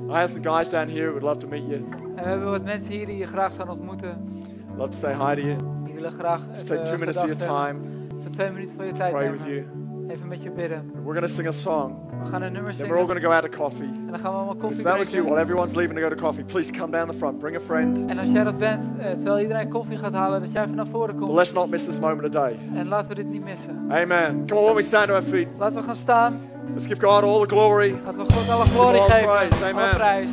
[0.08, 1.84] I have some guys down here who would love to meet you.
[2.16, 4.42] En we hebben wat mensen hier die je graag zouden ontmoeten.
[4.76, 5.56] Love to say hi to you.
[5.84, 7.80] Die willen graag Just even take two minutes of your time,
[8.18, 9.66] Voor twee minuten van je tijd pray with you.
[10.08, 10.90] Even met je bidden.
[10.92, 11.96] We're going to sing a song.
[12.24, 13.06] We gaan een nummer Then we're all zingen.
[13.06, 13.86] going to go out to coffee.
[14.06, 16.14] En dan gaan we allemaal If koffie that was you, while everyone's leaving to go
[16.14, 17.38] to coffee, please come down the front.
[17.38, 18.10] Bring a friend.
[18.10, 20.86] En als jij dat bent, eh, terwijl iedereen koffie gaat halen, dat jij even naar
[20.86, 21.36] voren But komt.
[21.36, 22.58] let's not miss this moment today.
[22.74, 23.86] En laten we dit niet missen.
[23.90, 24.44] Amen.
[24.46, 26.40] Come on, when we stand to our feet, Laten we gaan staan.
[26.72, 27.94] let's give God all the glory.
[28.04, 29.28] Laten we God alle glorie All geven.
[29.28, 29.54] praise.
[29.64, 29.90] Alle Amen.
[29.94, 30.28] prijs.